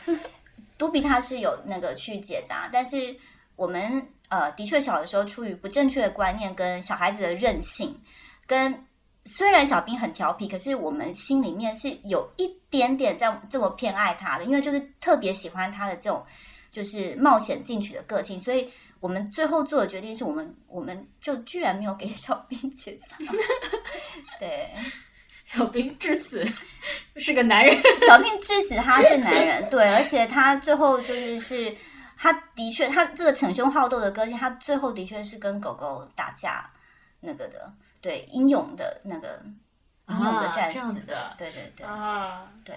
[0.78, 3.16] 杜比他是有那个去解答，但是
[3.56, 7.98] 我们呃的确小的时候出于不正确的观念跟小孩子的任性，
[8.48, 8.74] 跟
[9.26, 16.26] 虽然小兵很调皮，可是我们心里面是有一点点在这么偏爱他的，因为就是特别喜欢他的这种
[16.72, 18.68] 就是冒险进取的个性，所以。
[19.00, 23.16] 我们最后做的决定是我们，我们就居然没有给小兵解答。
[24.40, 24.74] 对，
[25.46, 26.44] 小兵致死
[27.18, 27.80] 是个男人，
[28.10, 31.78] 小兵致死他是男人，对，而且他最后就是是，
[32.18, 36.68] 他的确他这个逞凶好斗的个性，他最后的确是跟狗狗打架
[37.20, 39.42] 那个的，对，英勇的那个
[40.08, 42.76] 英勇的战死子的对对对啊，对，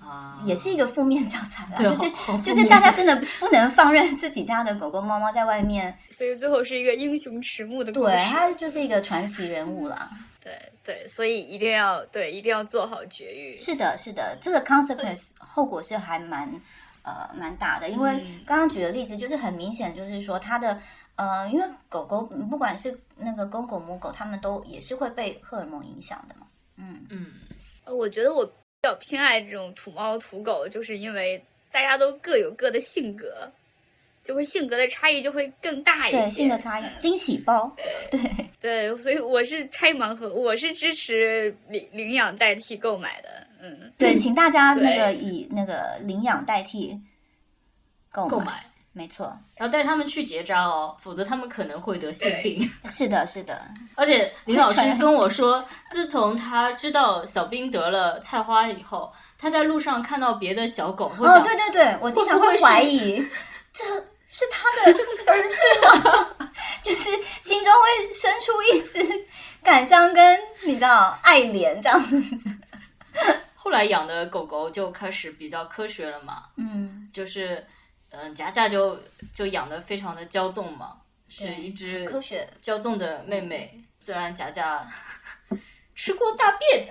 [0.00, 2.10] 啊也是一个负面教材啦，就是
[2.42, 8.30] 就是大家真的不能放任自己家的狗狗猫猫在外面， 所以最后是一个英雄迟暮的故对，事。
[8.30, 10.10] 他就是一个传奇人物啦。
[10.44, 13.56] 对对，所以一定要对，一定要做好绝育。
[13.56, 16.60] 是的，是的，这个 consequence 后果是还蛮
[17.04, 18.10] 呃蛮大的，因为
[18.44, 20.80] 刚刚举的例子就是很明显，就是说它的
[21.16, 26.46] 呃，因为狗狗不管是那个公狗母狗，它们都也是会被荷尔蒙影响的嘛。
[26.76, 27.26] 嗯，嗯，
[27.84, 31.40] 呃我觉得我比较偏爱这种土猫土狗，就是因为
[31.70, 33.48] 大家都各有各的性格，
[34.24, 36.18] 就会性格的差异就会更大一些。
[36.18, 37.70] 对，性格差异，惊喜包，
[38.10, 38.20] 对，
[38.58, 43.43] 对，所以我是拆盲盒，我是支持领领养代替购买的。
[43.66, 47.00] 嗯，对，请大家那个以那个领养代替
[48.12, 52.70] 购买，购买，没错，然后带他们去结扎哦，否则他们可能会得性病。
[52.90, 53.58] 是的，是的，
[53.94, 63.16] 而且林老师跟我说，自从他知道小兵得了菜花以后，他在路上看到别的小狗会哦，对对对，我经常会怀疑，
[63.72, 63.82] 这
[64.28, 65.42] 是他的儿
[66.04, 66.50] 子吗？
[66.84, 68.98] 就是心中会生出一丝
[69.62, 72.20] 感伤跟你知道爱怜这样子。
[73.64, 77.66] 后来养的狗狗就开始比较科学了嘛，嗯，就是
[78.10, 79.00] 嗯，佳佳就
[79.32, 80.98] 就养的非常的骄纵嘛，
[81.30, 83.82] 是一只科学骄纵的妹妹。
[83.98, 84.86] 虽然佳佳
[85.94, 86.86] 吃过大便，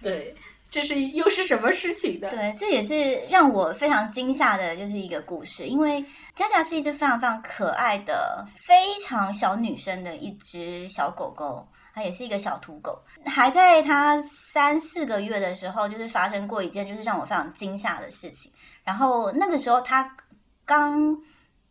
[0.00, 0.34] 对，
[0.70, 2.30] 这是又是什么事情呢？
[2.30, 5.66] 对，这也是让我非常惊吓的，就是一个故事。
[5.66, 6.02] 因为
[6.34, 13.00] 佳佳是一只非常非常可爱的、非常小女生的一只小狗狗，它也是一个小土狗。
[13.26, 18.50] 还在它三四个月的时候，就是发生过一件就是让我非常惊吓的事情。
[18.84, 20.16] 然后那个时候它
[20.64, 21.16] 刚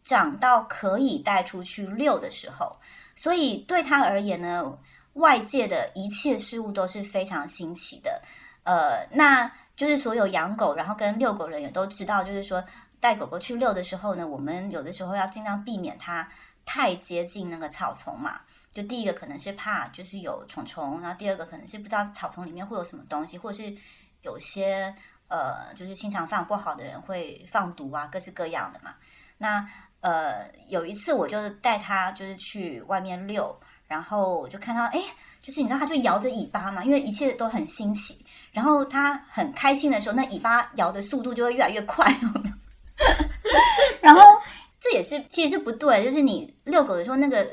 [0.03, 2.75] 长到可以带出去遛的时候，
[3.15, 4.77] 所以对它而言呢，
[5.13, 8.21] 外界的一切事物都是非常新奇的。
[8.63, 12.63] 呃，那就是所有养狗，然后跟遛狗人也都知道，就是说
[12.99, 16.27] 带狗狗去遛的时候呢，我们有的时候要尽量避免它
[16.65, 18.39] 太接近那个草丛嘛。
[18.73, 23.75] 就第一个可能是怕就是有虫虫，然后第二个可能是不知道草丛里面会有什么东西，或者是
[24.21, 24.93] 有些
[25.27, 28.95] 呃就是心肠非常不好的人会放毒啊，各式各样的嘛。
[29.37, 29.67] 那
[29.99, 35.01] 呃有一次我就带它就是去外面遛，然后我就看到哎，
[35.41, 38.25] 就是你知道它就摇着尾巴嘛，因为一切都很新奇。
[38.51, 42.55] 然后它很开心的时候，那尾巴摇的速度就会越来越快，有没有？
[44.01, 44.21] 然后
[44.79, 47.47] 这也是其实是不对，就是你遛狗的时候，那个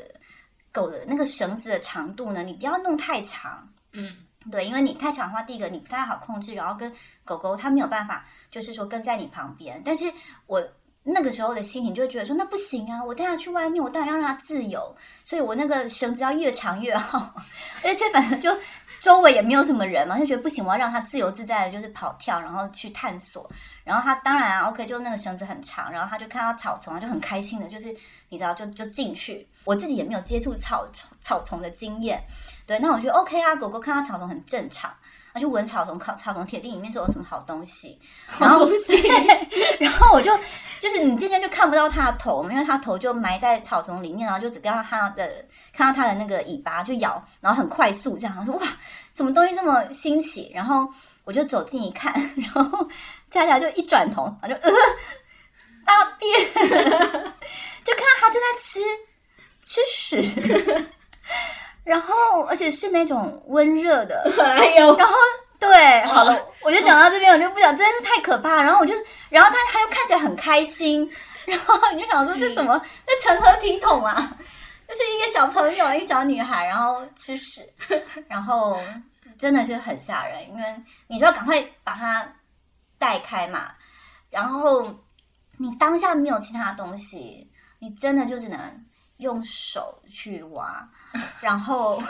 [0.71, 3.67] 狗的那个绳子的长度呢，你不要弄太长。
[3.91, 4.15] 嗯，
[4.51, 6.91] 对，因为你太长的话，第一个你不太好控制，然后跟
[7.25, 9.81] 狗狗它没有办法，就是说跟在你旁边。
[9.83, 10.11] 但是
[10.45, 10.63] 我
[11.01, 17.33] 那个时候的心情就会觉得说，那不行啊，我带它去外面，我当然要让它自由，所以我那个绳子要越长越好，
[17.83, 18.55] 而且反正就
[19.01, 23.49] 周围也没有什么人嘛，就觉得不行，我要让它自由自在的，就是跑跳，然后去探索。
[23.83, 27.95] 然后它当然啊，OK，就那个绳子很长，然后它就看到草丛，它就很开心的，就是
[28.29, 29.47] 你知道，就就进去。
[29.63, 30.87] 我自己也没有接触草
[31.23, 32.23] 草丛的经验，
[32.65, 34.91] 对，那我觉得 OK 啊，狗狗看到草丛很正常。
[35.33, 37.99] 他就闻草丛，草草丛铁定里面是有什么好东西，
[38.39, 38.67] 然后
[39.79, 40.35] 然后我就
[40.79, 48.67] 就是你渐渐就看不到它的头嘛，因为它头就埋在草丛里面，然后就只看到它的看到它的那个尾巴就咬，然后很快速这样，我说哇，
[49.15, 50.51] 什么东西这么新奇？
[50.53, 50.87] 然后
[51.23, 52.89] 我就走近一看，然后
[53.29, 54.71] 佳佳就一转头，然后就呃
[55.85, 56.53] 大便，
[57.83, 58.79] 就看到它正在吃
[59.63, 60.85] 吃屎。
[61.89, 65.15] 然后，而且是那种温热的， 哎呦，然后
[65.57, 68.61] 对，好了，我就讲到这边，我就不讲，真的是太可怕。
[68.61, 68.93] 然后我就，
[69.29, 71.09] 然后他他又看起来很开心，
[71.47, 72.79] 然后你就想说这什么？
[73.07, 74.37] 这成何体统啊？
[74.87, 77.61] 就是一个小朋友，一个小女孩，然后吃屎，
[78.27, 78.79] 然后
[79.37, 80.63] 真的是很吓人，因为
[81.07, 82.27] 你就要赶快把它
[82.97, 83.71] 带开嘛。
[84.29, 84.83] 然后
[85.57, 87.49] 你当下没有其他东西，
[87.79, 88.59] 你真的就只能
[89.19, 90.85] 用手去挖。
[91.39, 92.03] 然后，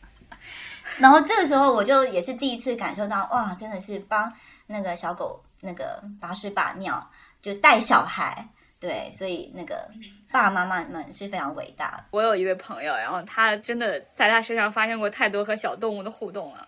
[0.98, 4.32] 然后这个时候我就也是第一次感受到，哇，真的是帮
[4.66, 7.10] 那个小狗那个把屎把尿，
[7.42, 8.48] 就带小孩，
[8.80, 9.88] 对，所以那个
[10.30, 12.04] 爸爸妈妈们是非常伟大的。
[12.10, 16.66] 我有一位朋友，然后他真的在他身上发生过太多和小动物的互动了。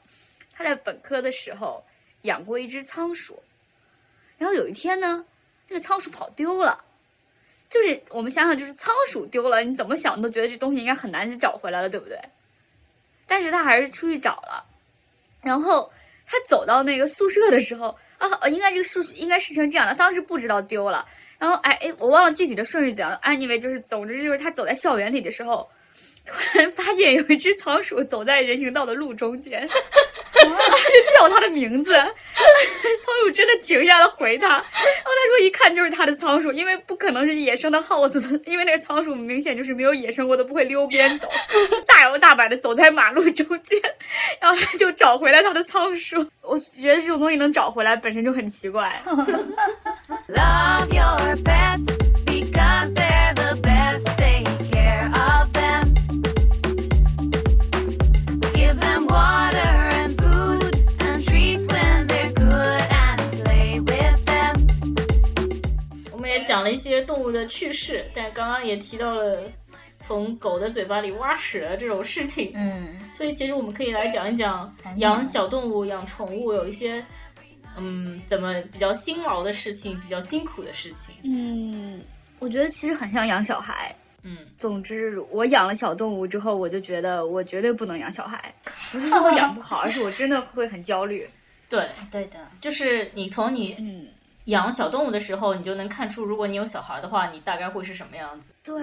[0.52, 1.84] 他在本科的时候
[2.22, 3.42] 养过一只仓鼠，
[4.38, 5.24] 然后有一天呢，
[5.68, 6.82] 那个仓鼠跑丢了。
[7.76, 12.18] 就是我们想想，就是仓鼠丢了，你怎么想都觉得这东西应该很难找回来了，对不对？
[13.26, 14.64] 但是他还是出去找了，
[15.42, 15.92] 然后
[16.26, 21.06] 他走到那个宿舍的时候啊，应该这个宿应该是成这样的，当时不知道丢了，
[21.38, 25.68] 然后哎哎，我忘了具体的顺序怎样，anyway 就是总之就是他走在校园里的时候。
[26.26, 30.44] 突然发现有一只仓鼠走在人行道的路中间，就
[31.16, 31.92] 叫它的名字。
[31.94, 41.28] 仓鼠真的停下了回它，然后他说一看就是他的仓鼠，因为不可能是野生的耗子， 因为那个仓鼠明显就是没有野生过都，不会溜边走，
[41.86, 43.80] 大摇大摆的走在马路中间，
[44.40, 46.26] 然后他就找回来他的仓鼠。
[46.42, 49.02] 我觉得这种东西能找回来本身就很奇怪。
[50.28, 51.95] Love your pets
[67.46, 69.40] 的趣事，但刚刚也提到了
[70.00, 72.50] 从狗的嘴巴里挖屎的这种事情。
[72.54, 77.04] 嗯，所以其实我们可以来讲一讲养小动物、养宠物有一些，
[77.76, 81.14] 嗯，怎么比较辛劳的事情，比较辛苦的事情。
[81.22, 82.02] 嗯，
[82.40, 83.94] 我觉得其实很像养小孩。
[84.28, 88.52] 嗯，总之，我养了小动物之后，我就觉得我绝对不能养小孩。
[88.90, 91.24] 不是说我养不好， 而是我真的会很焦虑。
[91.68, 94.06] 对，对的，就是你从你嗯，
[94.46, 98.52] 养小动物的时候，你就能看出，如果你有小孩的话，你大概会是什么样子。
[98.62, 98.80] 对，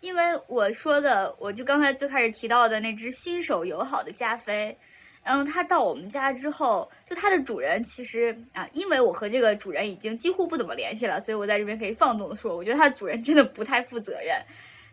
[0.00, 4.76] 因为我说的，我就刚才最开始提到的那只新手友好的加菲，
[5.22, 14.40] 然后它到我们家之后，就它的主人其实啊，因为我和这个主人已经几乎不怎么联系了，所以我在这边可以放纵的说，我觉得它主人真的不太负责任。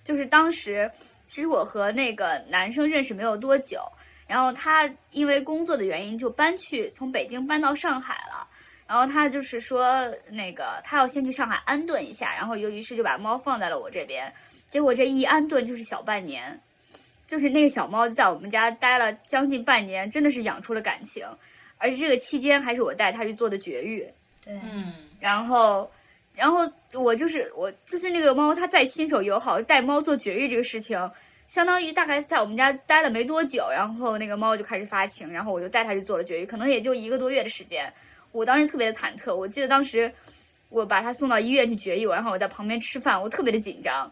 [0.03, 0.89] 就是当时，
[1.25, 3.81] 其实我和那个男生认识没有多久，
[4.27, 8.44] 然后他因为工作的原因就搬去从北京搬到上海了。
[8.87, 14.31] 然后他就是说，那个他要先去上海安顿一下，然后由于是就把猫放在了我这边，
[14.67, 16.59] 结果这一安顿就是小半年，
[17.25, 21.25] 就是那个小猫在我们家待了将近半年，真的是养出了感情，
[21.79, 24.07] 而且这个期间还是我带它去做的绝育，
[24.43, 25.89] 对，嗯，然后，
[26.35, 26.59] 然后
[26.93, 31.11] 我就是我就是那个猫，它再新手友好带猫做绝育这个事情，
[31.47, 37.91] 相当于大概在我们家待了没多久，然后那个猫就开始发情，然后我就带它去做了绝育，可能也就一个多月的时间。
[38.35, 40.11] 我当时特别的忐忑，我记得当时
[40.69, 44.11] 我把他送到医院去绝育，然后我在旁边吃饭，我特别的紧张，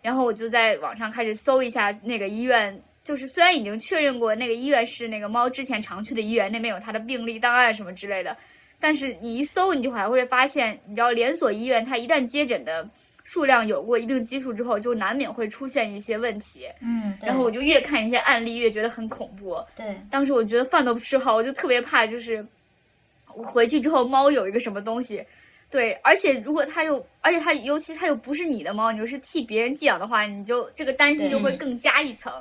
[0.00, 8.34] 然后我就在网上开始搜一下那个医院，就是虽然已经确认过那个医院是那个猫之前常去的医院，那边有它的病历档案什么之类的，
[8.80, 12.88] 但是你一搜，你就还会发现，你知道连锁医院它一旦接诊的
[13.24, 22.46] 数量有过一定基数之后，就难免会出现一些问题，嗯，然后我就越看一些案例越觉得很恐怖，对，当时我觉得饭都不吃好，我就特别怕，就是我
[23.38, 25.24] 回去之后猫有一个什么东西，
[25.70, 32.32] 对，而且如果它又，而且它尤其它又不是你的猫，你又是替别人寄养的话，你就这个担心就会更加一层，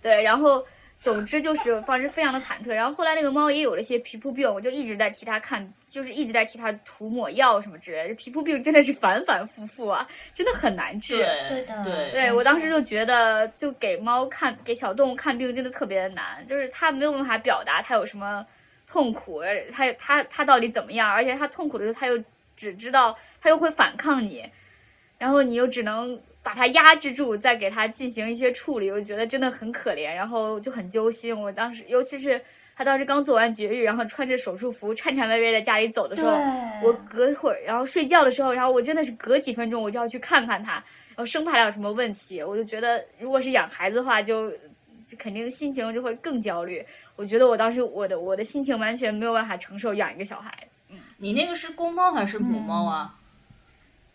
[0.00, 0.64] 对，然后
[1.00, 2.72] 总之就是当时非常的忐忑。
[2.74, 8.14] 然后后来那个猫也有了些皮肤病，我就一直在替它看，就是一直在替它涂抹药什么之类的。
[8.14, 11.16] 皮肤病真的是反反复复啊，真的很难治。
[11.16, 18.46] 对对的对对我当时就觉得，就给猫看，给小动物看病真的特别的难，就是它没有办法表达它有什么
[18.90, 22.20] 痛苦，而它它它到底怎么样，而且他痛苦的时候，他又
[22.56, 24.44] 只知道他又会反抗你，
[25.16, 31.38] 然后你又只能把他压制住，再给他进行一些处理，我就觉得真的很可怜，然后就很揪心。
[31.38, 32.40] 我当时，尤其是
[32.74, 36.32] 他当时刚做完绝育，然后穿着手术服颤颤巍巍在家里走的时候，
[36.82, 42.42] 我隔会儿，然后睡觉的时候，然后我真的是隔几分钟我就要去看看他，然后生怕他有什么问题。
[42.42, 44.56] 我就觉得，如果是养孩子的话，就就
[45.18, 46.84] 肯定心情就会更焦虑。
[47.16, 50.52] 我觉得我当时我的我的心情完全没有办法承受养一个小孩。
[50.88, 53.14] 嗯你那个是公猫还是母猫啊？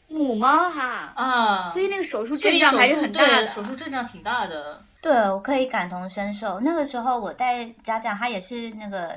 [0.07, 3.45] 母猫哈，啊，所以那个手术阵仗还是很大的。
[3.45, 4.81] 对手术阵仗挺大的。
[5.01, 6.59] 对，我可以感同身受。
[6.59, 9.15] 那个时候我带佳佳，她也是那个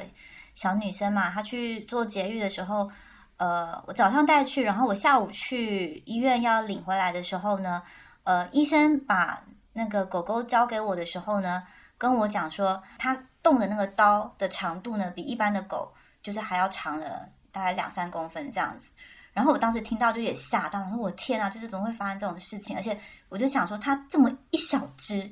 [0.55, 2.91] 小女生嘛，她去做节育的时候，
[3.37, 7.83] 呃，我早上带去，然后我下午去医院要领回来的时候呢，
[8.25, 11.63] 呃，医生把那个狗狗交给我的时候呢，
[11.97, 15.93] 跟我讲说，它动的那个刀的长度呢，比一般的狗
[16.23, 18.89] 就是还要长了大概两三公分这样子。
[19.33, 22.77] 然后我当时听到就也吓到，我说我天啊，就是怎么会发生这种事情？
[22.77, 22.99] 而且
[23.29, 25.31] 我就想说，它这么一小只，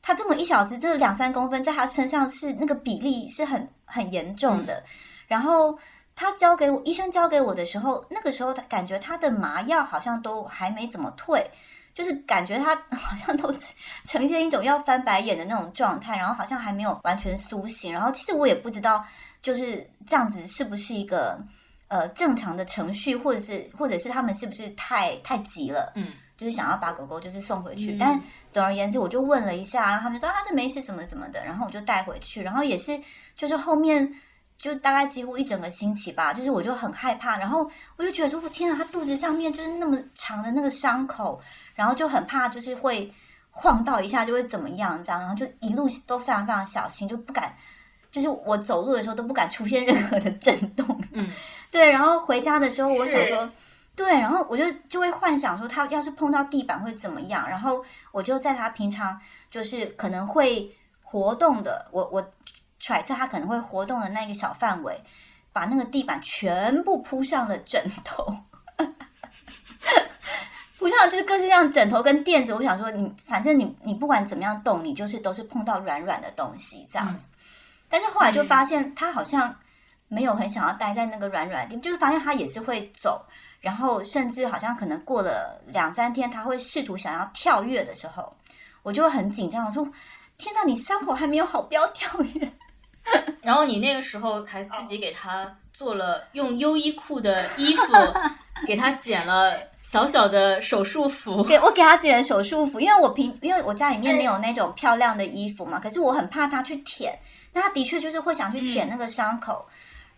[0.00, 4.84] 它这么一小只，这两三公分，在它身上是那个比例是很很严重的。
[5.26, 5.76] 然后
[6.14, 11.50] 他交给我，医生交给我的时候，那个时候他感觉他的麻药好像都还没怎么退，
[11.94, 13.54] 就是感觉他 好像都
[14.04, 17.92] 呈现一种要翻白眼的那种状态，然后好像还没有完全苏醒。
[17.92, 19.04] 然后其实我也不知道，
[19.42, 21.38] 就是这样子是不是一个
[21.88, 27.92] 呃正常的程序，或者是或者是他们是不是太太急了，嗯，就是想要把狗狗就是送回去。
[27.92, 28.20] 嗯但
[28.50, 33.00] 总而言之，我就问了一下，他们说啊这没事，怎么怎么的，然后我就带回去，然后也是
[33.36, 34.12] 就是后面。
[34.56, 41.42] 就大概几乎一整个星期吧，就是我就很害怕，然后我就觉得说，我天啊，它肚子上面就是那么长的那个伤口，
[41.74, 43.12] 然后就很怕，就是会
[43.50, 47.54] 晃到一下就会怎么样这样，然后就一路都非常非常小心，就不敢，
[48.10, 51.00] 就是我走路的时候都不敢出现任何的震动。
[51.12, 51.30] 嗯，
[51.70, 53.50] 对，然后回家的时候，我想说。
[53.96, 59.16] 对，然后我就就会幻想说，他要是碰到地板会怎么样，然后我就在他平常
[59.52, 60.68] 就是可能会
[61.00, 62.32] 活动的，我我
[62.80, 65.00] 揣测他可能会活动的那个小范围，
[65.52, 68.36] 把那个地板全部铺上了枕头，
[70.84, 72.52] 铺上就是各式各样枕头跟垫子。
[72.52, 77.22] 我想说你，反正你你不管怎么样动，你就是都是碰到软软的东西这样子。
[77.88, 79.56] 但是后来就发现他好像
[80.08, 83.24] 没有很想要待在那个软软的地方，就是发现他也是会走，
[83.60, 88.36] 然后甚至好像可能过了两三天，他会试图想要跳跃的时候，
[88.82, 89.88] 我就会很紧张，我说
[90.36, 92.52] ：“天哪，你伤口还没有好，不要跳跃。
[93.40, 97.92] ”然后你那个时候还自己给他做了用优衣库的衣服，
[98.66, 99.52] 给他剪了
[99.82, 101.42] 小小的手术服。
[101.42, 107.18] 给我给他剪手术服，因为我平因为我家里面没有那种漂亮的衣服嘛，可是我很怕他去舔，
[107.52, 109.66] 那他的确就是会想去舔那个伤口，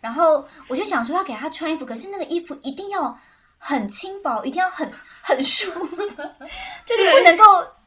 [0.00, 3.18] 然后我就想说要给他穿衣服，可是那个衣服一定要
[3.58, 4.92] 很轻薄，一定要很
[5.22, 5.96] 很舒服，
[6.84, 7.44] 就是不能够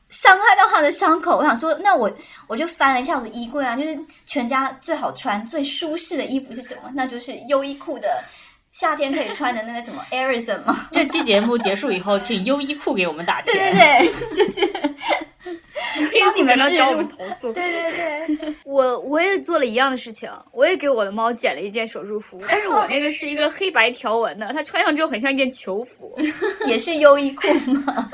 [0.10, 1.38] 伤害到他的伤口。
[1.38, 2.12] 我想说，那我
[2.47, 6.91] 我就翻了一下我的衣柜啊，就是全家最好穿、最舒适的衣服是什么？
[6.93, 8.24] 那就是优衣库的
[8.72, 10.88] 夏天可以穿的那个什么 Arison 吗。
[10.91, 13.53] 这期节目结束以后，请优衣库给我们打钱。
[13.53, 14.68] 对 对对， 就是
[16.22, 17.07] 帮你们来找我们。
[17.07, 17.51] 投诉。
[17.53, 26.16] 对对对， 我我也做了一样的事情，我也给我的猫剪了一件手术服，但是我那个是一个黑白条纹的，它穿上之后很像一件球服，
[26.68, 28.12] 也是优衣库嘛，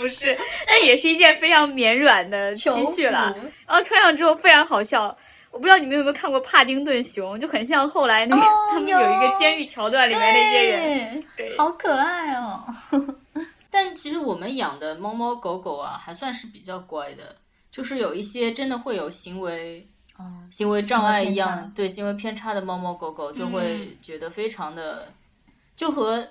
[0.00, 0.36] 不是，
[0.66, 3.34] 但也是一件非常绵软的 T 恤了。
[3.66, 5.16] 然后穿上之后非常好笑。
[5.50, 11.22] 我不知道你们有没有看过《帕丁顿熊》，就很像后来那个、哦 他们有一个监狱桥段里面那些人。
[11.36, 12.64] 对，对，好可爱哦。
[13.68, 17.34] 但其实我们养的猫猫狗狗啊，还算是比较乖的，
[17.70, 19.84] 就是有一些真的会有行为
[20.18, 20.22] 哦，
[20.52, 25.12] 行为障碍一样，对行为偏差的猫猫狗狗，就会觉得非常的，
[25.76, 26.24] 就和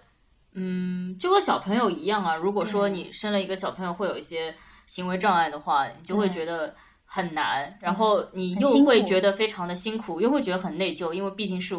[0.61, 2.35] 嗯，就和小朋友一样啊。
[2.35, 4.53] 如果说你生了一个小朋友会有一些
[4.87, 11.77] 行为障碍的话，你就会觉得很难，然后你又会觉得非常的辛苦，又会觉得很内疚，因为毕竟是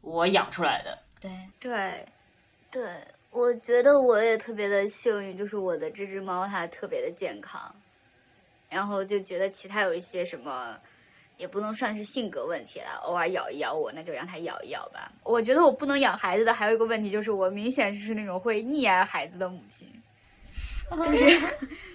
[0.00, 0.98] 我养出来的。
[1.20, 1.30] 对，
[1.60, 2.06] 对，
[2.70, 2.82] 对，
[3.30, 7.60] 我觉得我也特别的幸运，就是我的这只猫它特别的健康，
[8.70, 10.78] 然后就觉得其他有一些什么。
[11.38, 15.10] 也不能算是性格问题了，偶尔咬一咬我，那就让它咬一咬吧。
[15.22, 19.88] 我觉得我不能养孩子的还有一个问题就是，我明显是那种会溺爱孩子的母亲。
[20.90, 21.26] 就是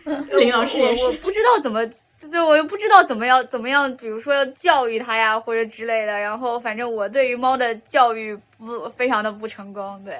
[0.37, 1.81] 林老师也是我我不知道怎么，
[2.29, 6.13] 对我又不知道怎么样怎么样，比如说教育它呀或者之类的。
[6.19, 10.15] 然后反正我对于猫的教育不非常的不成功，对。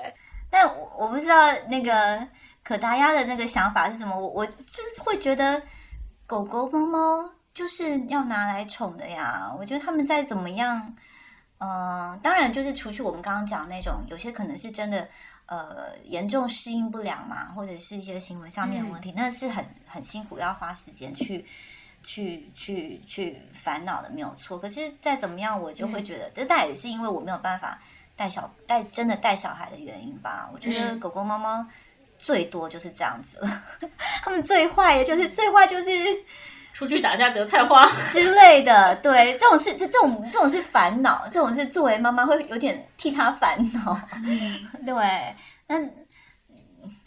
[0.49, 2.27] 但我我不知道那个
[2.63, 5.61] 可达鸭的那个想法是什么，我我就是会觉得
[6.25, 9.53] 狗狗、猫猫就是要拿来宠的呀。
[9.57, 10.93] 我觉得他们再怎么样，
[11.59, 15.07] 嗯、当然就是除去我们刚刚讲那种，有些可能是真的
[15.45, 21.45] 呃严重适应不良嘛，或者是一些行为上面的问题，那是很很辛苦，要花时间去。
[22.05, 27.79] 去去去烦恼的没有错，可是再怎么样，我就会觉得，这大概也是因为我没有办法
[28.17, 30.49] 带小带真的带小孩的原因吧。
[30.53, 31.65] 我觉得嗯狗狗、猫猫
[32.19, 33.63] 最多就是这样子了，
[34.21, 35.91] 他们最坏也就是最坏就是
[36.73, 37.85] 出去打架得菜花。
[38.11, 38.95] 之类的。
[38.97, 43.97] 对，这种是这这种这种是烦恼，这种是作为妈妈会有点替他烦恼。
[44.85, 45.35] 对，
[45.67, 45.79] 那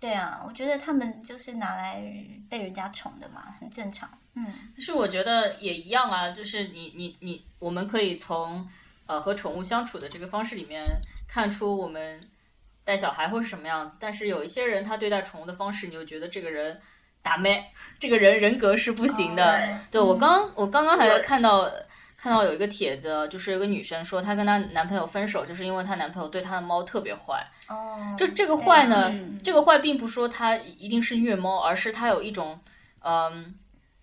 [0.00, 2.02] 对啊，我觉得他们就是拿来
[2.48, 4.08] 被人家宠的嘛，很正常。
[4.34, 4.46] 嗯。
[4.74, 8.66] 但是我觉得也一样啊，就是你你你，我们可以从
[9.06, 10.84] 呃和宠物相处的这个方式里面
[11.28, 12.20] 看出我们
[12.84, 13.98] 带小孩会是什么样子。
[14.00, 16.80] 但是有一些人他对待宠物的方式，你就觉得这个人
[17.26, 17.64] 打妹，
[17.98, 19.58] 这个人人格是不行的。
[19.58, 21.68] 哦对我刚我刚刚还看到。
[22.18, 27.46] 看到有一个帖子，就是有个女生说，她跟她男朋友分手，就是因为她男朋友对她的猫特别坏。
[27.68, 32.58] 哦，就这个坏呢，嗯这个坏并不说它一定是虐猫，而是它有一种，
[33.04, 33.54] 嗯，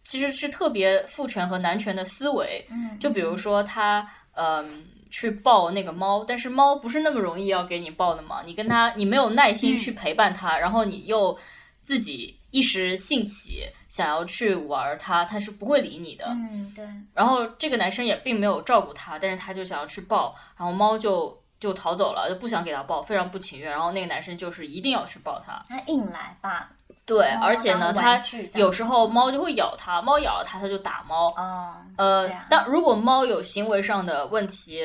[0.05, 2.65] 其实是特别父权和男权的思维。
[2.69, 11.37] 嗯，就比如说他，嗯，去抱那个猫，但是猫不是那么容易要给你抱的嘛，你跟它，你没有耐心去陪伴它，然后你又
[11.81, 16.25] 自己一时兴起想要去玩它，它是不会理你的。
[16.27, 16.85] 嗯，对，
[17.15, 23.71] 然后这个男生也并没有照顾它，但是他就想要去抱，然后猫就就逃走了，就不想给他抱，非常不情愿。
[23.71, 26.69] 然后那个男生就是一定要去抱它，他硬来吧，
[27.05, 31.33] 对，猫而且呢，当它玩具这样有时候猫就会咬它，猫咬了它，它就打猫。
[31.35, 34.79] 哦，呃对啊，当如果猫有行为上的问题，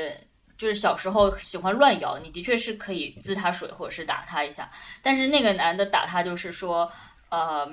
[0.56, 4.68] 就是小时候喜欢乱咬，你的确是可以滋它水或者是打它一下。
[5.02, 6.90] 但是那个男的打它就是说，
[7.30, 7.70] 呃，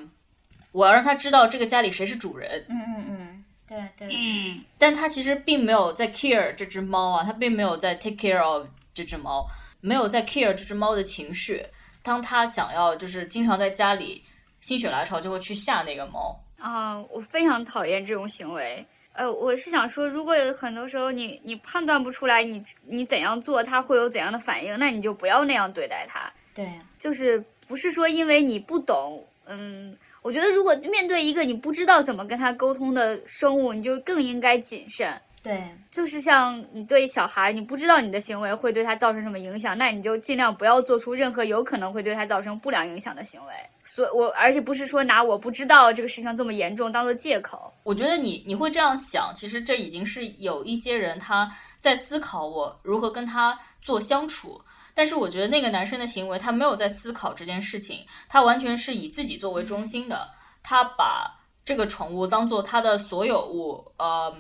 [0.72, 9.46] 我要让他知道这个家里谁是主人，嗯嗯嗯，对对，嗯，但他其实并没有在 care 这只猫啊，他并没有在 take care of 这只猫，
[9.82, 11.66] 没有在 care 这只猫的情绪。
[12.04, 14.24] 当他想要就是经常在家里
[14.62, 16.40] 心血来潮，就会去吓那个猫。
[16.58, 18.86] 啊，我非常讨厌这种行为。
[19.14, 26.30] 呃，我是想说，如果有很多时候你你判断不出来你你怎样做它会有怎样的反应，那你就不要那样对待它。
[26.54, 35.22] 对，就是不是说因为你不懂，嗯，我觉得如果面对一个你不知道怎么跟他沟通的生物，你就更应该谨慎。
[35.44, 43.54] 对，就是像你对小孩，你不知道你的行为会对他造成什么影响，那你就尽量不要做出任何有可能会对他造成不良影响的行为。
[43.84, 47.72] 所我而且不是说拿我不知道这个事情这么严重当做借口。
[47.84, 51.48] 我觉得你你会这样想，其实这已经是有一些人他
[51.80, 54.60] 在思考我如何跟他做相处。
[54.96, 60.28] 但是我觉得那个男生的行为，他没有在思考这件事情，他完全是以自己作为中心的，
[60.64, 64.36] 他把这个宠物当做他的所有物，呃，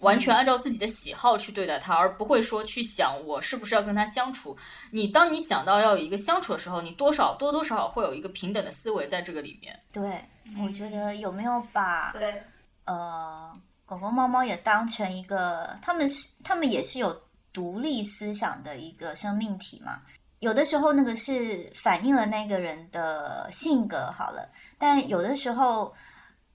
[0.00, 4.56] 完全按照自己的喜好去对待它，而不会说去想我是不是要跟它相处。
[4.90, 9.78] 你当你想到要有一个相处的时候，你多少多多少少会有一个平等的思维在这个里面。
[9.92, 10.22] 对，
[10.62, 12.42] 我觉得有没有把对，
[12.84, 13.50] 呃
[13.86, 17.18] 狗狗、猫猫也当成一个，他们是他们也是有
[17.56, 20.02] 独立思想的一个生命体嘛。
[20.40, 24.46] 有的时候那个是反映了那个人的性格好了，
[24.76, 25.94] 但有的时候，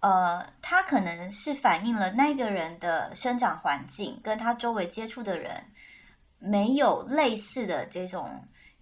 [0.01, 5.51] 呃，他可能是反映了那个人的生长环境跟他周围接触的人
[6.37, 8.29] 没有类似的这种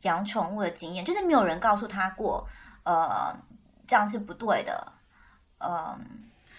[0.02, 2.46] 养宠物的经验，就是没有人告诉他过，
[2.84, 3.34] 呃，
[3.88, 4.92] 这样是不对的，
[5.60, 5.98] 嗯、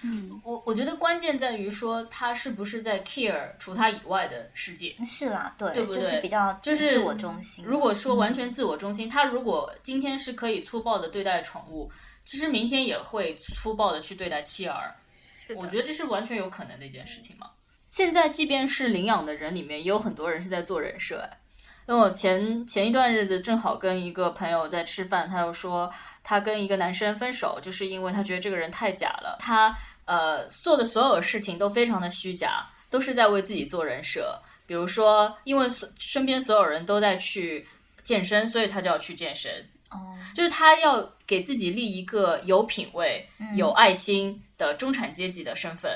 [0.03, 4.97] 嗯，我我觉得关键在于说他是不是在 care 除他以外的世界。
[5.05, 7.65] 是啦，对，对不对就是比较就是自我中心。
[7.65, 11.91] 如果说完全自我中心，他如果今天是可以粗暴的对待宠物，
[12.25, 14.95] 其实明天也会粗暴的去对待妻儿。
[15.15, 15.55] 是。
[15.55, 17.51] 我觉得这是完全有可能的一件事情嘛。
[17.89, 21.41] 现在即便是领养的人里面，也有很多人是在做人设哎。
[21.89, 25.93] 因为我前前一段日子正好跟一个朋友在吃饭，他又说
[26.23, 34.39] 他跟一个男生分手，就是因为她觉得这个人太假了，她呃做的所有事情都非常的虚假，都是在为自己做人设。
[34.67, 37.67] 比如说，因为所身边所有人都在去
[38.03, 39.53] 健身，所以他就要去健身。
[39.91, 45.91] 哦，就是他要给自己立一个有品位、嗯有爱心的中产阶级的身份。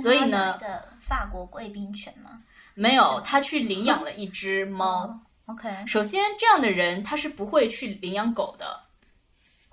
[0.00, 2.40] 所以呢的法国贵宾犬吗？
[2.72, 5.02] 没有，他去领养了一只猫。
[5.02, 8.80] 哦，OK，首先，这样的人他是不会去领养狗的。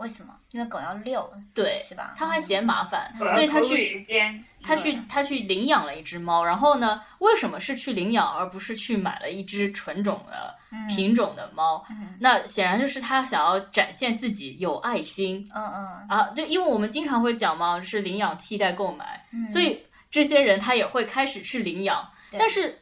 [0.02, 0.34] 为什么？
[0.52, 2.16] 因为狗要遛，对，是吧？
[2.18, 11.86] 他还嫌麻烦，所以他去时间，他去他去领养了一只猫，然后呢，为什么是去领养而不是去买了一只纯种的嗯品种的猫？
[11.90, 22.06] 嗯那显然就是他想要展现自己有爱心嗯嗯啊，就因为我们经常会讲嘛，是领养替代购买，嗯，所以这些人他也会开始去领养，
[22.38, 22.78] 但是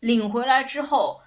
[0.00, 1.20] 领回来之后。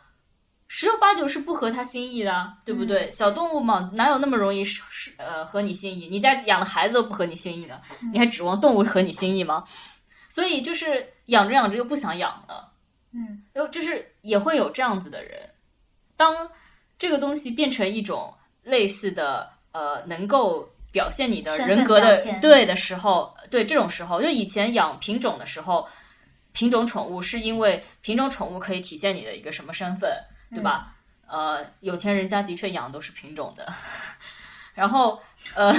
[0.74, 3.12] 十有八九是不合他心意的啊，对不嗯对？
[3.12, 6.08] 小动物嘛，哪有那么容易是是呃合你心意？
[6.08, 7.82] 你家养的孩子都不合你心意呢，
[8.14, 9.66] 你还指望动物合你心意吗？
[10.30, 12.72] 所以就是养着养着又不想养了，
[13.12, 15.42] 嗯又就是也会有这样子的人。
[16.16, 16.34] 当
[16.98, 25.86] 这个东西变成一种类似的呃，能够表现你的人格的对的时候，对这种时候，就以前养品种的时候，
[26.54, 30.10] 品种宠物是因为品种宠物可以体现你的一个什么身份，
[30.54, 30.94] 对吧？
[31.28, 33.66] 呃，有钱人家的确养的都是品种的，
[34.76, 35.22] 然后
[35.56, 35.74] 呃，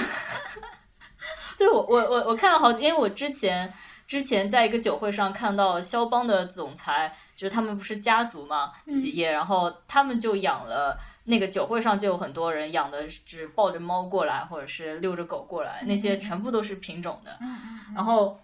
[1.58, 3.72] 对我我我我看了好，因为我之前
[4.06, 10.98] 之前在一个酒会上看到肖邦的总裁，就是他们不是家族嘛企业，然后他们就养了。
[11.24, 17.38] 那个酒会上就有很多人养的，就是抱着猫过来，或者是遛着狗过来，那些全部都是品种的。
[17.94, 18.40] 然后，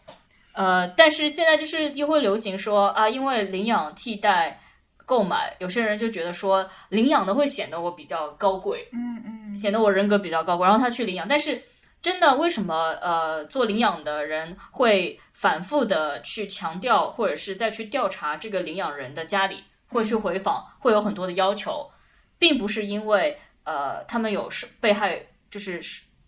[0.52, 4.60] 呃，但是现在就是又会流行说啊，因为领养替代
[5.08, 11.26] 购买，有些人就觉得说领养的会显得我比较高贵，嗯嗯显得我人格比较高贵，然后他去领养。
[11.26, 11.62] 但是
[12.02, 21.90] 真的，为什么呃做领养的人会反复的去强调，或者是再去调查这个领养人的家里，会去回访，会有很多的要求，
[22.38, 25.18] 并不是因为呃他们有是被害，
[25.50, 25.80] 就是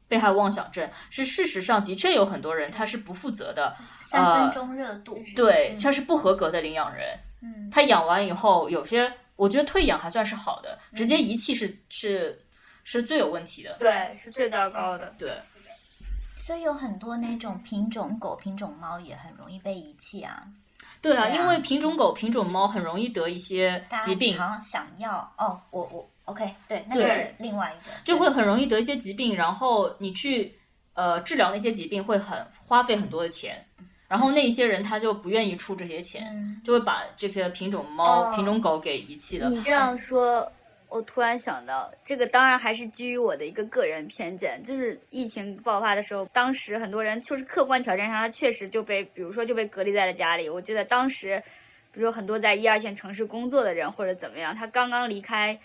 [0.08, 3.76] 被害妄想症，是事实上的确有很多人他是不负责的，
[4.10, 7.06] 三分钟热度，对，他是不合格的领养人。
[7.14, 7.29] 嗯
[7.70, 12.44] 他养完以后，有些我觉得退养还算是好的，直接遗弃是是
[12.84, 13.76] 是最有问题的。
[13.78, 15.14] 对，是最糟糕的。
[15.18, 15.38] 对，
[16.36, 20.46] 所以有很多那种品种狗、品种猫也很容易被遗弃啊。
[21.00, 30.58] 对啊，对啊因为品种狗、品种猫很容易得一些大疾病，家常想要哦，我我 OK，对，那就是另外一个，就会很容易得一些疾病，然后你去
[30.92, 33.66] 呃治疗那些疾病会很花费很多的钱，
[34.10, 39.48] 然后那一些人他就不愿意出这些钱，嗯就会把这些品种猫、哦品种狗给遗弃了。
[39.48, 40.50] 你这样说，
[40.88, 50.48] 我突然想到，这个当然还是基于我的一个个人偏见，就是疫情爆发的时候，当时很多人就是客观条件上，他确实就被，比如说就被隔离在了家里。
[50.48, 51.40] 我记得当时，
[51.92, 55.56] 比如说很多在一二线城市工作的人或者怎么样，他刚刚离开，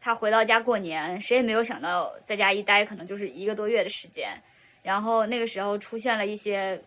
[0.00, 4.30] 他回到家过年，谁也没有想到在家一待可能就是一个多月的时间，
[4.82, 6.80] 然后那个时候出现了一些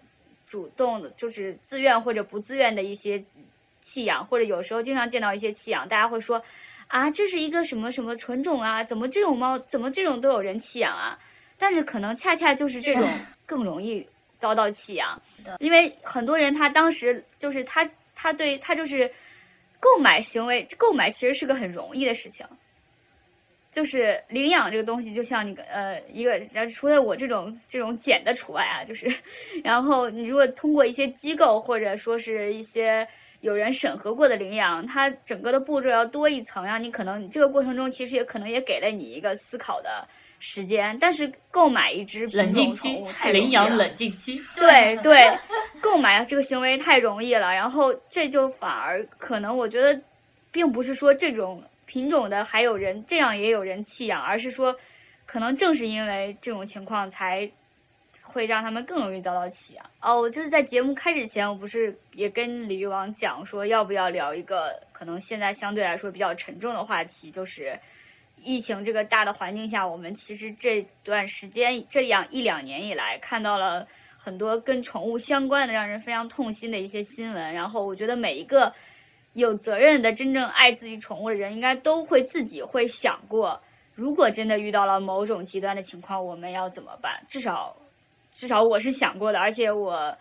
[0.47, 3.23] 主动的，就是自愿或者不自愿的一些
[3.81, 6.41] 弃养，或者有时候经常见到一些弃养，大家会说。
[6.87, 8.81] 啊，这是一个什么什么纯种啊？
[8.81, 11.19] 怎么这种猫，怎么这种都有人弃养啊？
[11.57, 13.05] 但是可能恰恰就是这种
[13.45, 14.07] 更容易
[14.39, 15.21] 遭到弃养，
[15.59, 17.85] 因为很多人他当时就是他
[18.15, 19.11] 他对他就是
[19.81, 22.47] 购买行为，购买其实是个很容易的事情。
[23.77, 26.41] 就是领养这个东西，就像你呃一个，
[26.73, 29.07] 除了我这种这种捡的除外啊，就是，
[29.63, 33.07] 然后你如果通过一些机构或者说是一些
[33.41, 40.07] 有人审核过的领养，它整个的步骤要多一层，让你可能你这个过程中其实也可能也给了你一个思考的
[40.39, 40.97] 时间。
[40.99, 42.99] 但是购买一只冷静期
[43.31, 44.41] 领养冷静期。
[44.55, 45.37] 对 对，
[45.79, 50.01] 购买这个行为太容易了，然后这就反而可能我觉得，
[50.51, 54.77] 并不是说这种品种的还有人这样也有人弃养，而是说，
[55.25, 57.49] 可能正是因为这种情况才
[58.21, 59.83] 会让他们更容易遭到弃养。
[60.01, 67.75] 哦，我就是在节目开始前，我不是也跟李玉王讲说，要不要聊一个可能现在相对来说比较沉重的话题，就是。
[68.39, 73.85] 疫情这个大的环境下，我们其实这段时间这样一两年以来，看到了
[74.15, 77.51] 很多跟宠物相关的让人非常痛心的一些新闻。
[77.51, 78.71] 然后我觉得每一个
[79.37, 83.59] 有责任的、真正爱自己宠物的人，应该都会自己会想过，
[83.95, 87.13] 如果真的遇到了某种极端的情况，我们要怎么办？
[87.27, 87.75] 至少，
[88.33, 90.15] 至少我是想过的，而且我。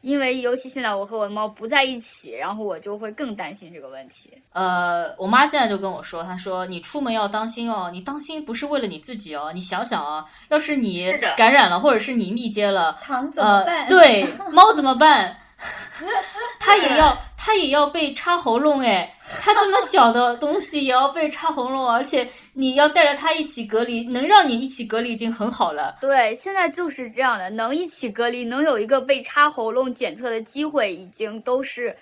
[0.00, 4.30] 因为尤其现在我和我的猫不在一起，然后我就会更担心这个问题。
[4.52, 13.86] 呃，我妈现在就跟我说，她说你出门要当心哦，你当心不是为了你自己哦，你想想啊，要是你感染了，或者是你密接了，糖怎么办？
[13.86, 15.36] 呃，，对，猫怎么办？
[16.60, 25.96] 它也要， 他也要被插喉咙哎，他这么小的 东西也要被插喉咙，而且你要带着他一起隔离，能让你一起隔离已经很好了。
[26.00, 31.96] 对，现在就是这样的，能一起隔离，能有一个被插喉咙检测的机会，已经都是，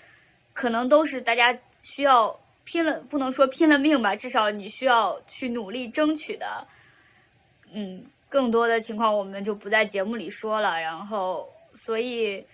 [0.52, 6.66] 可能都是大家需要拼了，不能说拼了命吧，至少你需要去努力争取的。
[7.72, 10.78] 嗯，更多的情况我们就不在节目里说了。
[10.78, 12.44] 然后，所以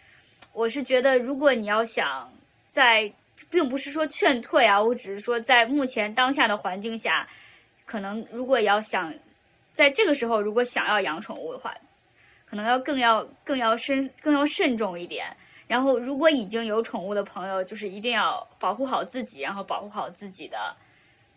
[0.53, 2.30] 我是觉得，如果你要想
[2.70, 3.11] 在，
[3.50, 7.26] 并不是说劝退啊，我只是说在目前当下的环境下，
[7.84, 9.12] 可能如果要想
[9.74, 11.74] 在这个时候，如果想要养宠物的话，
[12.46, 15.26] 可能要更要更要慎更要慎重一点。
[15.66, 20.76] 然后，如果已经有宠物的朋友，就是一定要保护好自己，然后保护好自己的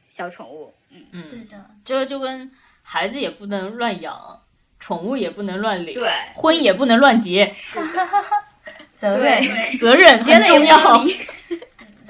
[0.05, 0.74] 小宠物。
[0.89, 2.51] 嗯，嗯，对的，这个就跟
[2.84, 4.41] 孩子也不能乱养，
[4.78, 7.49] 宠物也不能乱领，对婚也不能乱结，
[8.96, 9.41] 责任，
[9.80, 10.78] 责任很重要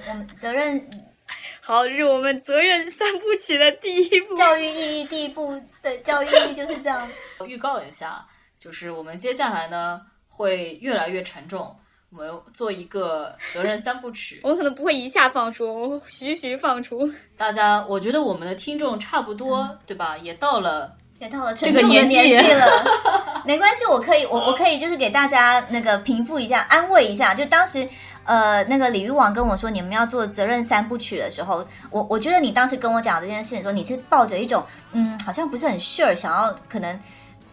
[0.08, 0.90] 我们责任
[1.62, 4.36] 好，这是我们责任三部曲的第一部。
[4.36, 7.10] 教育意义第一步的教育意义就是这样。
[7.48, 8.24] 预告一下，
[8.60, 11.76] 就是我们接下来呢会越来越沉重，
[12.12, 14.40] 我们做一个责任三部曲。
[14.44, 17.10] 我们可能不会一下放出，我们徐徐放出。
[17.36, 20.16] 大家，我觉得我们的听众差不多，对吧？
[20.20, 22.68] 也到了也到了这沉重的个年纪了，
[23.46, 27.34] 没关系，我可以，我我可以就是给大家那个平复一下，安慰一下。
[27.34, 27.88] 就当时
[28.26, 34.62] 呃，那个李玉王跟我说你们要做责任三部曲的时候，我我觉得你当时跟我讲这件事的时候，你是抱着一种
[34.92, 37.00] 嗯，好像不是很 sure，想要可能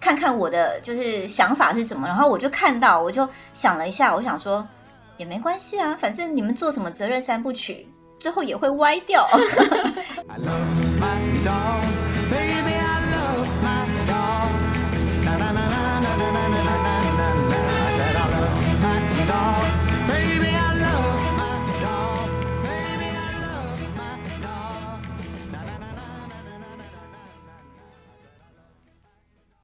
[0.01, 2.09] 看看我的就是想法是什么。
[2.09, 4.67] 然后我就看到，我就想了一下，我想说
[5.19, 7.87] 也没关系啊，反正你们做什么责任三部曲，
[8.19, 9.25] 最后也会歪掉。
[10.27, 12.12] I love my dog.